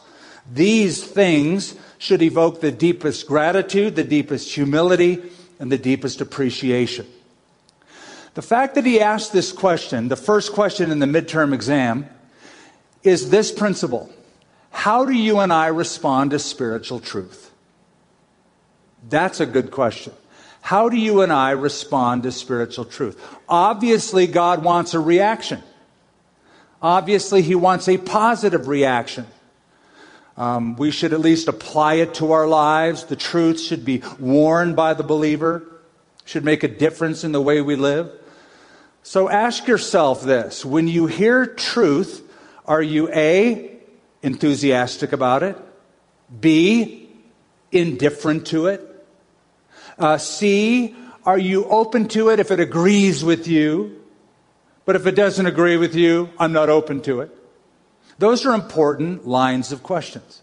[0.51, 5.21] These things should evoke the deepest gratitude, the deepest humility,
[5.59, 7.05] and the deepest appreciation.
[8.35, 12.07] The fact that he asked this question, the first question in the midterm exam,
[13.03, 14.11] is this principle
[14.71, 17.51] How do you and I respond to spiritual truth?
[19.09, 20.13] That's a good question.
[20.67, 23.17] How do you and I respond to spiritual truth?
[23.47, 25.63] Obviously, God wants a reaction.
[26.81, 29.27] Obviously, He wants a positive reaction.
[30.35, 33.05] Um, we should at least apply it to our lives.
[33.05, 35.63] The truth should be worn by the believer,
[36.25, 38.11] should make a difference in the way we live.
[39.03, 42.29] So ask yourself this when you hear truth,
[42.65, 43.71] are you A,
[44.21, 45.57] enthusiastic about it?
[46.41, 47.09] B,
[47.71, 48.96] indifferent to it?
[49.97, 50.95] Uh, C,
[51.25, 54.01] are you open to it if it agrees with you?
[54.85, 57.31] But if it doesn't agree with you, I'm not open to it.
[58.19, 60.41] Those are important lines of questions.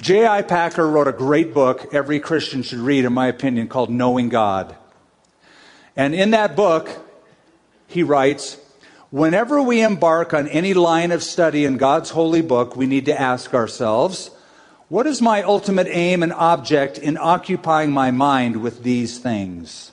[0.00, 0.42] J.I.
[0.42, 4.76] Packer wrote a great book every Christian should read, in my opinion, called Knowing God.
[5.96, 6.88] And in that book,
[7.86, 8.58] he writes,
[9.10, 13.20] Whenever we embark on any line of study in God's holy book, we need to
[13.20, 14.30] ask ourselves,
[14.88, 19.92] what is my ultimate aim and object in occupying my mind with these things?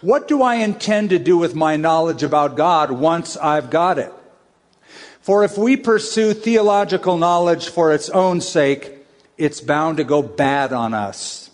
[0.00, 4.12] What do I intend to do with my knowledge about God once I've got it?
[5.20, 8.92] For if we pursue theological knowledge for its own sake,
[9.38, 11.50] it's bound to go bad on us.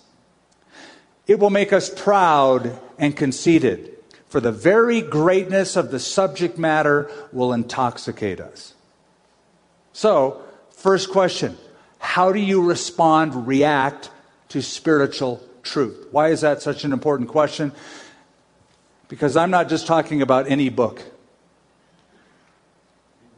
[1.27, 3.95] It will make us proud and conceited,
[4.29, 8.75] for the very greatness of the subject matter will intoxicate us.
[9.93, 11.57] So, first question
[11.99, 14.11] how do you respond, react
[14.51, 16.09] to spiritual truth?
[16.11, 17.73] Why is that such an important question?
[19.09, 21.03] Because I'm not just talking about any book.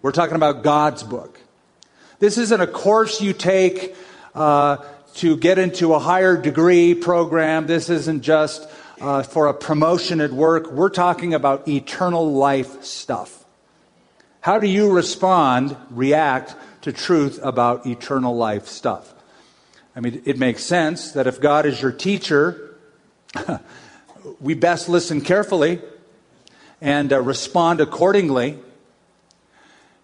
[0.02, 1.40] We're talking about God's book.
[2.18, 3.94] This isn't a course you take
[4.34, 4.78] uh,
[5.14, 7.66] to get into a higher degree program.
[7.66, 8.68] This isn't just
[9.00, 10.70] uh, for a promotion at work.
[10.70, 13.44] We're talking about eternal life stuff.
[14.40, 19.14] How do you respond, react to truth about eternal life stuff.
[19.94, 22.76] I mean, it makes sense that if God is your teacher,
[24.40, 25.80] we best listen carefully
[26.80, 28.58] and uh, respond accordingly.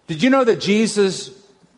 [0.07, 1.31] Did you know that Jesus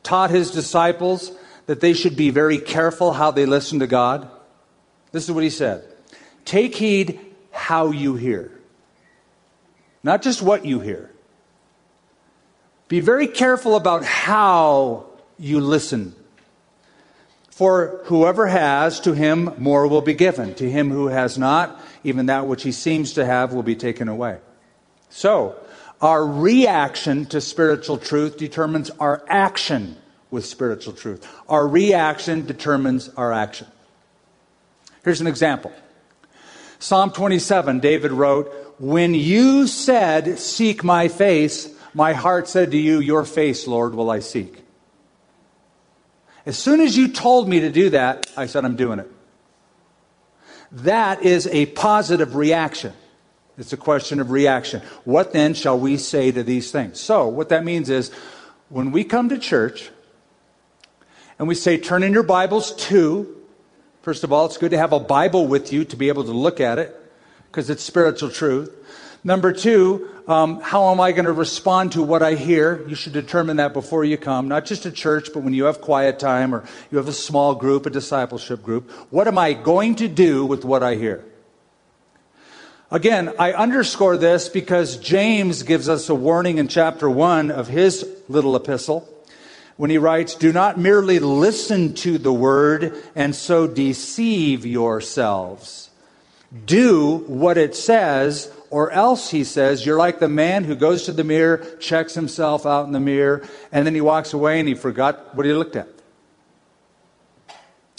[0.04, 1.32] taught his disciples
[1.68, 4.30] that they should be very careful how they listen to God?
[5.12, 5.84] This is what he said
[6.46, 7.20] Take heed
[7.52, 8.52] how you hear,
[10.04, 11.12] not just what you hear.
[12.90, 15.06] Be very careful about how
[15.38, 16.16] you listen.
[17.52, 20.56] For whoever has, to him more will be given.
[20.56, 24.08] To him who has not, even that which he seems to have will be taken
[24.08, 24.40] away.
[25.10, 25.56] So,
[26.02, 29.98] our reaction to spiritual truth determines our action
[30.32, 31.28] with spiritual truth.
[31.48, 33.68] Our reaction determines our action.
[35.04, 35.72] Here's an example
[36.80, 43.00] Psalm 27, David wrote, when you said, Seek my face, my heart said to you,
[43.00, 44.64] Your face, Lord, will I seek.
[46.46, 49.12] As soon as you told me to do that, I said, I'm doing it.
[50.72, 52.94] That is a positive reaction.
[53.58, 54.82] It's a question of reaction.
[55.04, 57.00] What then shall we say to these things?
[57.00, 58.10] So, what that means is
[58.70, 59.90] when we come to church
[61.38, 63.36] and we say, turn in your Bibles to,
[64.02, 66.32] first of all, it's good to have a Bible with you to be able to
[66.32, 66.96] look at it
[67.48, 68.74] because it's spiritual truth.
[69.24, 72.88] Number two, um, how am I going to respond to what I hear?
[72.88, 75.82] You should determine that before you come, not just to church, but when you have
[75.82, 78.90] quiet time or you have a small group, a discipleship group.
[79.10, 81.26] What am I going to do with what I hear?
[82.92, 88.08] Again, I underscore this because James gives us a warning in chapter 1 of his
[88.30, 89.08] little epistle
[89.76, 95.90] when he writes, Do not merely listen to the word and so deceive yourselves.
[96.66, 101.12] Do what it says or else, he says, you're like the man who goes to
[101.12, 104.76] the mirror, checks himself out in the mirror, and then he walks away and he
[104.76, 105.88] forgot what he looked at.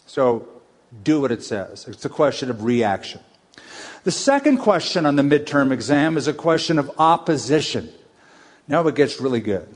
[0.07, 0.49] So,
[1.03, 1.87] do what it says.
[1.89, 3.21] It's a question of reaction.
[4.03, 7.93] The second question on the midterm exam is a question of opposition.
[8.67, 9.69] Now it gets really good.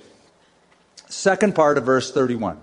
[1.09, 2.61] Second part of verse 31.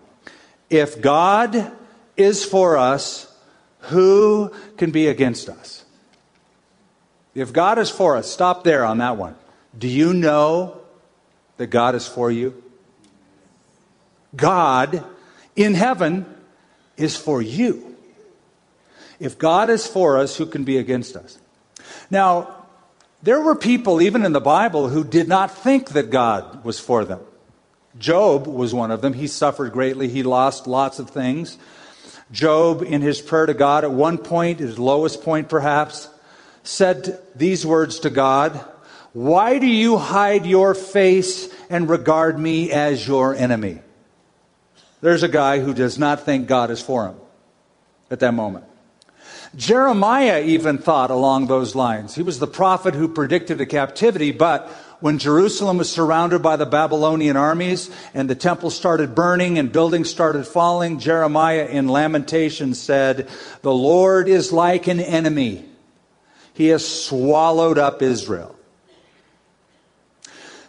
[0.69, 1.71] If God
[2.17, 3.27] is for us,
[3.79, 5.80] who can be against us?
[7.33, 9.35] If God is for us, stop there on that one.
[9.77, 10.81] Do you know
[11.57, 12.61] that God is for you?
[14.35, 15.03] God
[15.55, 16.25] in heaven
[16.97, 17.95] is for you.
[19.19, 21.37] If God is for us, who can be against us?
[22.09, 22.55] Now,
[23.23, 27.05] there were people, even in the Bible, who did not think that God was for
[27.05, 27.19] them.
[27.99, 29.13] Job was one of them.
[29.13, 31.57] He suffered greatly, he lost lots of things.
[32.31, 36.07] Job, in his prayer to God, at one point, his lowest point perhaps,
[36.63, 38.53] said these words to God
[39.13, 43.79] Why do you hide your face and regard me as your enemy?
[45.01, 47.15] There's a guy who does not think God is for him
[48.09, 48.65] at that moment.
[49.55, 52.15] Jeremiah even thought along those lines.
[52.15, 54.69] He was the prophet who predicted a captivity, but
[55.01, 60.09] when Jerusalem was surrounded by the Babylonian armies and the temple started burning and buildings
[60.09, 63.27] started falling, Jeremiah in Lamentation said,
[63.61, 65.65] The Lord is like an enemy
[66.61, 68.55] he has swallowed up Israel.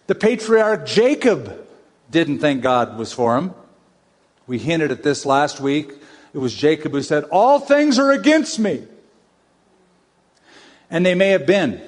[0.06, 1.66] The patriarch Jacob
[2.10, 3.52] didn't think God was for him.
[4.46, 5.92] We hinted at this last week.
[6.32, 8.86] It was Jacob who said, All things are against me.
[10.90, 11.82] And they may have been.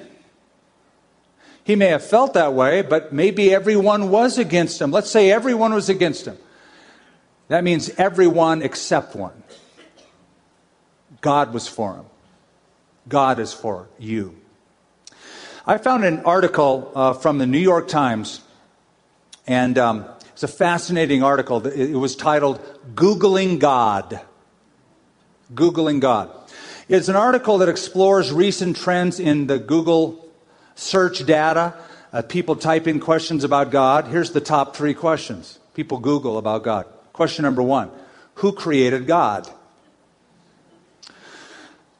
[1.63, 4.91] He may have felt that way, but maybe everyone was against him.
[4.91, 6.37] Let's say everyone was against him.
[7.47, 9.41] That means everyone except one.
[11.21, 12.05] God was for him.
[13.07, 14.35] God is for you.
[15.65, 18.41] I found an article uh, from the New York Times,
[19.47, 21.65] and um, it's a fascinating article.
[21.65, 22.59] It was titled
[22.93, 24.21] Googling God.
[25.53, 26.29] Googling God.
[26.87, 30.23] It's an article that explores recent trends in the Google
[30.75, 31.73] search data.
[32.13, 34.07] Uh, people type in questions about God.
[34.07, 36.85] Here's the top three questions people Google about God.
[37.13, 37.89] Question number one
[38.35, 39.49] Who created God?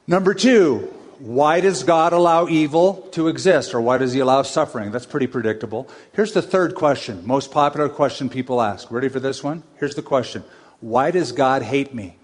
[0.07, 0.93] Number two,
[1.26, 4.91] why does God allow evil to exist or why does he allow suffering?
[4.91, 5.89] That's pretty predictable.
[6.11, 8.91] Here's the third question, most popular question people ask.
[8.91, 9.63] Ready for this one?
[9.80, 10.43] Here's the question
[10.82, 12.17] Why does God hate me?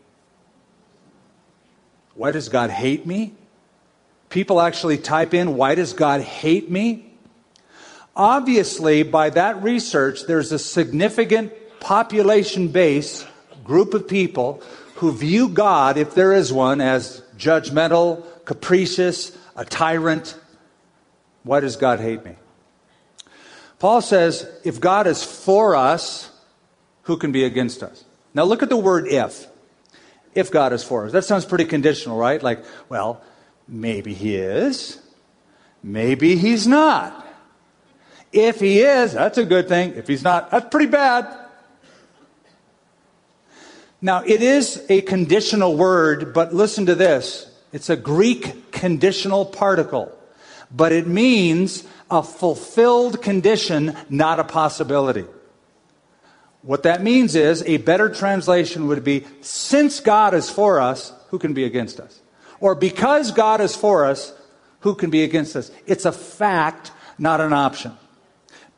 [2.13, 3.33] Why does God hate me?
[4.29, 7.11] People actually type in, Why does God hate me?
[8.15, 13.25] Obviously, by that research, there's a significant population base,
[13.63, 14.61] group of people
[14.97, 20.37] who view God, if there is one, as judgmental, capricious, a tyrant.
[21.43, 22.35] Why does God hate me?
[23.79, 26.29] Paul says, if God is for us,
[27.03, 28.03] who can be against us?
[28.33, 29.47] Now look at the word if.
[30.35, 31.13] If God is for us.
[31.13, 32.43] That sounds pretty conditional, right?
[32.43, 33.21] Like, well,
[33.69, 34.99] maybe he is.
[35.81, 37.25] Maybe he's not.
[38.33, 39.93] If he is, that's a good thing.
[39.95, 41.33] If he's not, that's pretty bad.
[44.01, 47.47] Now, it is a conditional word, but listen to this.
[47.71, 50.11] It's a Greek conditional particle,
[50.69, 55.25] but it means a fulfilled condition, not a possibility.
[56.61, 61.39] What that means is a better translation would be since God is for us, who
[61.39, 62.21] can be against us?
[62.59, 64.33] Or because God is for us,
[64.81, 65.71] who can be against us?
[65.87, 67.93] It's a fact, not an option.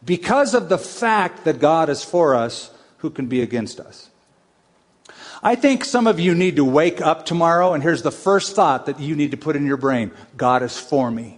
[0.06, 4.10] Because of the fact that God is for us, who can be against us?
[5.46, 8.86] I think some of you need to wake up tomorrow, and here's the first thought
[8.86, 11.38] that you need to put in your brain God is for me.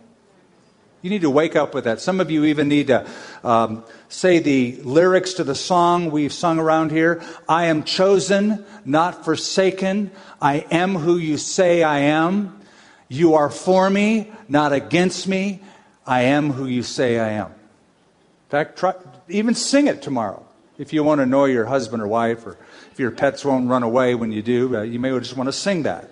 [1.01, 2.01] You need to wake up with that.
[2.01, 3.07] Some of you even need to
[3.43, 7.21] um, say the lyrics to the song we've sung around here.
[7.49, 10.11] I am chosen, not forsaken.
[10.41, 12.59] I am who you say I am.
[13.07, 15.61] You are for me, not against me.
[16.05, 17.47] I am who you say I am.
[17.47, 18.93] In fact, try,
[19.29, 20.45] even sing it tomorrow
[20.77, 22.57] if you want to annoy your husband or wife, or
[22.95, 24.77] if your pets won't run away when you do.
[24.77, 26.09] Uh, you may just want to sing that.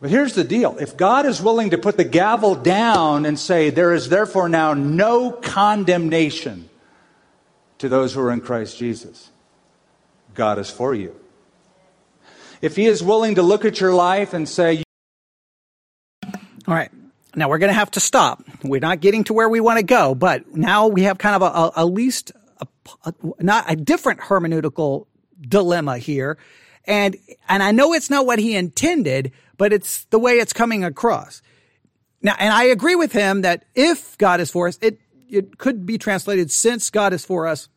[0.00, 0.78] But here's the deal.
[0.78, 4.72] If God is willing to put the gavel down and say, there is therefore now
[4.72, 6.70] no condemnation
[7.78, 9.30] to those who are in Christ Jesus,
[10.34, 11.16] God is for you.
[12.62, 14.84] If He is willing to look at your life and say,
[16.22, 16.92] All right.
[17.34, 18.44] Now we're going to have to stop.
[18.62, 21.42] We're not getting to where we want to go, but now we have kind of
[21.42, 22.30] a, a, a least,
[23.38, 25.06] not a different hermeneutical
[25.40, 26.38] dilemma here.
[26.86, 27.16] And,
[27.48, 31.42] and I know it's not what he intended, but it's the way it's coming across.
[32.22, 35.86] Now, and I agree with him that if God is for us, it, it could
[35.86, 37.68] be translated since God is for us,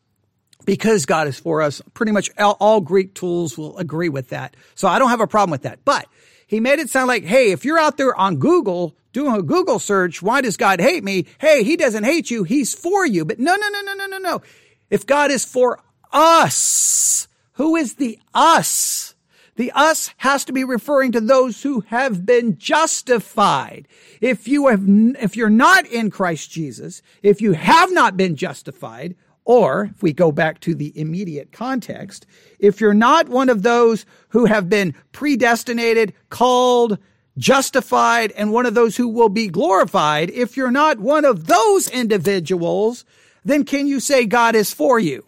[0.64, 1.82] because God is for us.
[1.92, 4.56] Pretty much all, all Greek tools will agree with that.
[4.74, 5.84] So I don't have a problem with that.
[5.84, 6.06] But
[6.46, 9.78] he made it sound like, hey, if you're out there on Google doing a Google
[9.78, 11.26] search, why does God hate me?
[11.38, 12.44] Hey, he doesn't hate you.
[12.44, 13.24] He's for you.
[13.24, 14.42] But no, no, no, no, no, no, no.
[14.90, 15.80] If God is for
[16.12, 19.14] us, who is the us?
[19.56, 23.86] The us has to be referring to those who have been justified.
[24.20, 29.14] If you have, if you're not in Christ Jesus, if you have not been justified,
[29.44, 32.26] or if we go back to the immediate context,
[32.58, 36.98] if you're not one of those who have been predestinated, called,
[37.36, 41.88] justified, and one of those who will be glorified, if you're not one of those
[41.88, 43.04] individuals,
[43.44, 45.24] then can you say God is for you?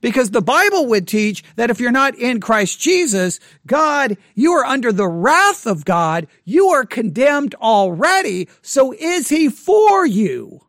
[0.00, 4.64] Because the Bible would teach that if you're not in Christ Jesus, God, you are
[4.64, 6.26] under the wrath of God.
[6.44, 8.48] You are condemned already.
[8.62, 10.60] So is he for you?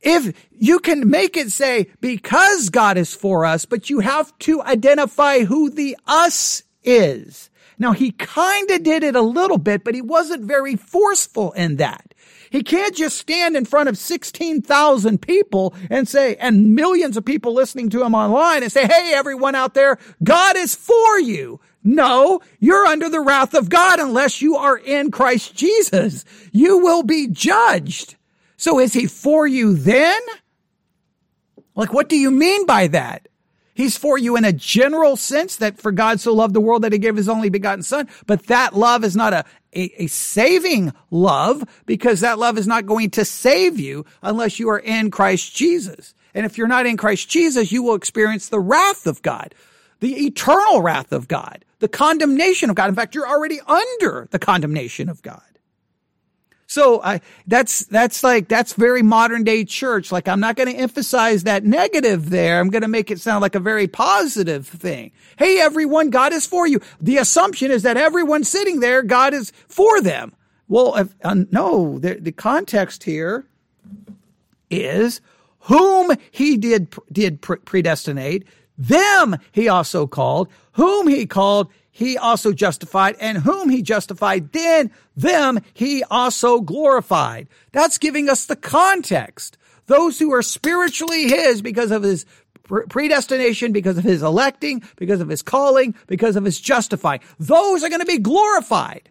[0.00, 4.62] If you can make it say, because God is for us, but you have to
[4.62, 7.50] identify who the us is.
[7.80, 11.76] Now he kind of did it a little bit, but he wasn't very forceful in
[11.76, 12.14] that.
[12.50, 17.52] He can't just stand in front of 16,000 people and say, and millions of people
[17.52, 21.60] listening to him online and say, Hey, everyone out there, God is for you.
[21.84, 26.24] No, you're under the wrath of God unless you are in Christ Jesus.
[26.52, 28.16] You will be judged.
[28.56, 30.20] So is he for you then?
[31.74, 33.28] Like, what do you mean by that?
[33.78, 36.92] He's for you in a general sense that for God so loved the world that
[36.92, 38.08] he gave his only begotten son.
[38.26, 39.44] But that love is not a,
[39.74, 44.68] a, a, saving love because that love is not going to save you unless you
[44.70, 46.14] are in Christ Jesus.
[46.34, 49.54] And if you're not in Christ Jesus, you will experience the wrath of God,
[50.00, 52.88] the eternal wrath of God, the condemnation of God.
[52.88, 55.42] In fact, you're already under the condemnation of God.
[56.70, 60.12] So I, that's, that's like, that's very modern day church.
[60.12, 62.60] Like I'm not going to emphasize that negative there.
[62.60, 65.12] I'm going to make it sound like a very positive thing.
[65.38, 66.80] Hey, everyone, God is for you.
[67.00, 70.34] The assumption is that everyone sitting there, God is for them.
[70.68, 73.46] Well, if, uh, no, the, the context here
[74.70, 75.22] is
[75.60, 78.46] whom he did, did predestinate,
[78.76, 84.92] them he also called, whom he called, he also justified, and whom he justified, then
[85.16, 87.48] them he also glorified.
[87.72, 89.58] That's giving us the context.
[89.86, 92.24] Those who are spiritually his because of his
[92.62, 97.88] predestination, because of his electing, because of his calling, because of his justifying, those are
[97.88, 99.10] going to be glorified.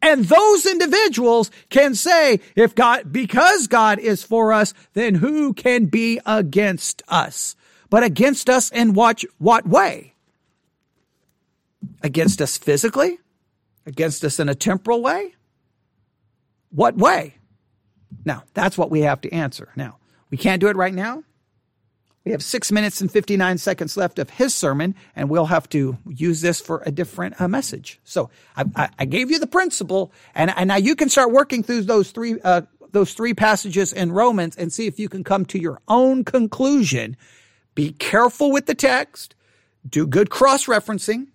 [0.00, 5.86] And those individuals can say, if God, because God is for us, then who can
[5.86, 7.56] be against us?
[7.90, 10.13] But against us in what, what way?
[12.02, 13.18] Against us physically?
[13.86, 15.34] Against us in a temporal way?
[16.70, 17.36] What way?
[18.24, 19.70] Now, that's what we have to answer.
[19.76, 19.98] Now,
[20.30, 21.22] we can't do it right now.
[22.24, 25.98] We have six minutes and 59 seconds left of his sermon, and we'll have to
[26.08, 28.00] use this for a different uh, message.
[28.04, 31.62] So I, I, I, gave you the principle, and, and, now you can start working
[31.62, 32.62] through those three, uh,
[32.92, 37.14] those three passages in Romans and see if you can come to your own conclusion.
[37.74, 39.34] Be careful with the text.
[39.86, 41.26] Do good cross referencing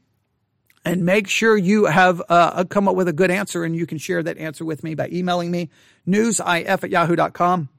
[0.86, 3.98] and make sure you have uh, come up with a good answer and you can
[3.98, 5.70] share that answer with me by emailing me
[6.08, 7.70] newsif at yahoo.com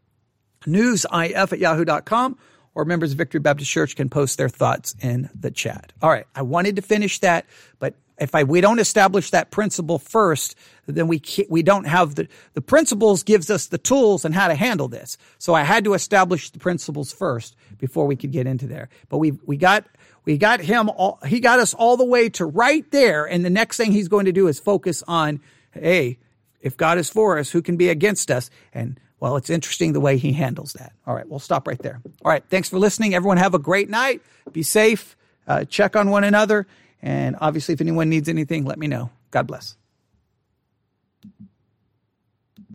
[0.67, 2.39] newsif at yahoo.com
[2.75, 6.27] or members of victory baptist church can post their thoughts in the chat all right
[6.35, 7.47] i wanted to finish that
[7.79, 10.55] but if I, we don't establish that principle first,
[10.87, 14.55] then we we don't have the the principles gives us the tools and how to
[14.55, 15.17] handle this.
[15.39, 18.91] So I had to establish the principles first before we could get into there.
[19.09, 19.87] But we we got
[20.25, 23.25] we got him all, he got us all the way to right there.
[23.25, 25.41] And the next thing he's going to do is focus on,
[25.73, 26.19] hey,
[26.61, 28.51] if God is for us, who can be against us?
[28.73, 30.93] And well, it's interesting the way he handles that.
[31.07, 32.01] All right, we'll stop right there.
[32.25, 33.15] All right, thanks for listening.
[33.15, 34.23] Everyone have a great night.
[34.53, 35.17] Be safe.
[35.47, 36.67] Uh, check on one another.
[37.03, 39.11] And obviously, if anyone needs anything, let me know.
[39.31, 39.77] God bless.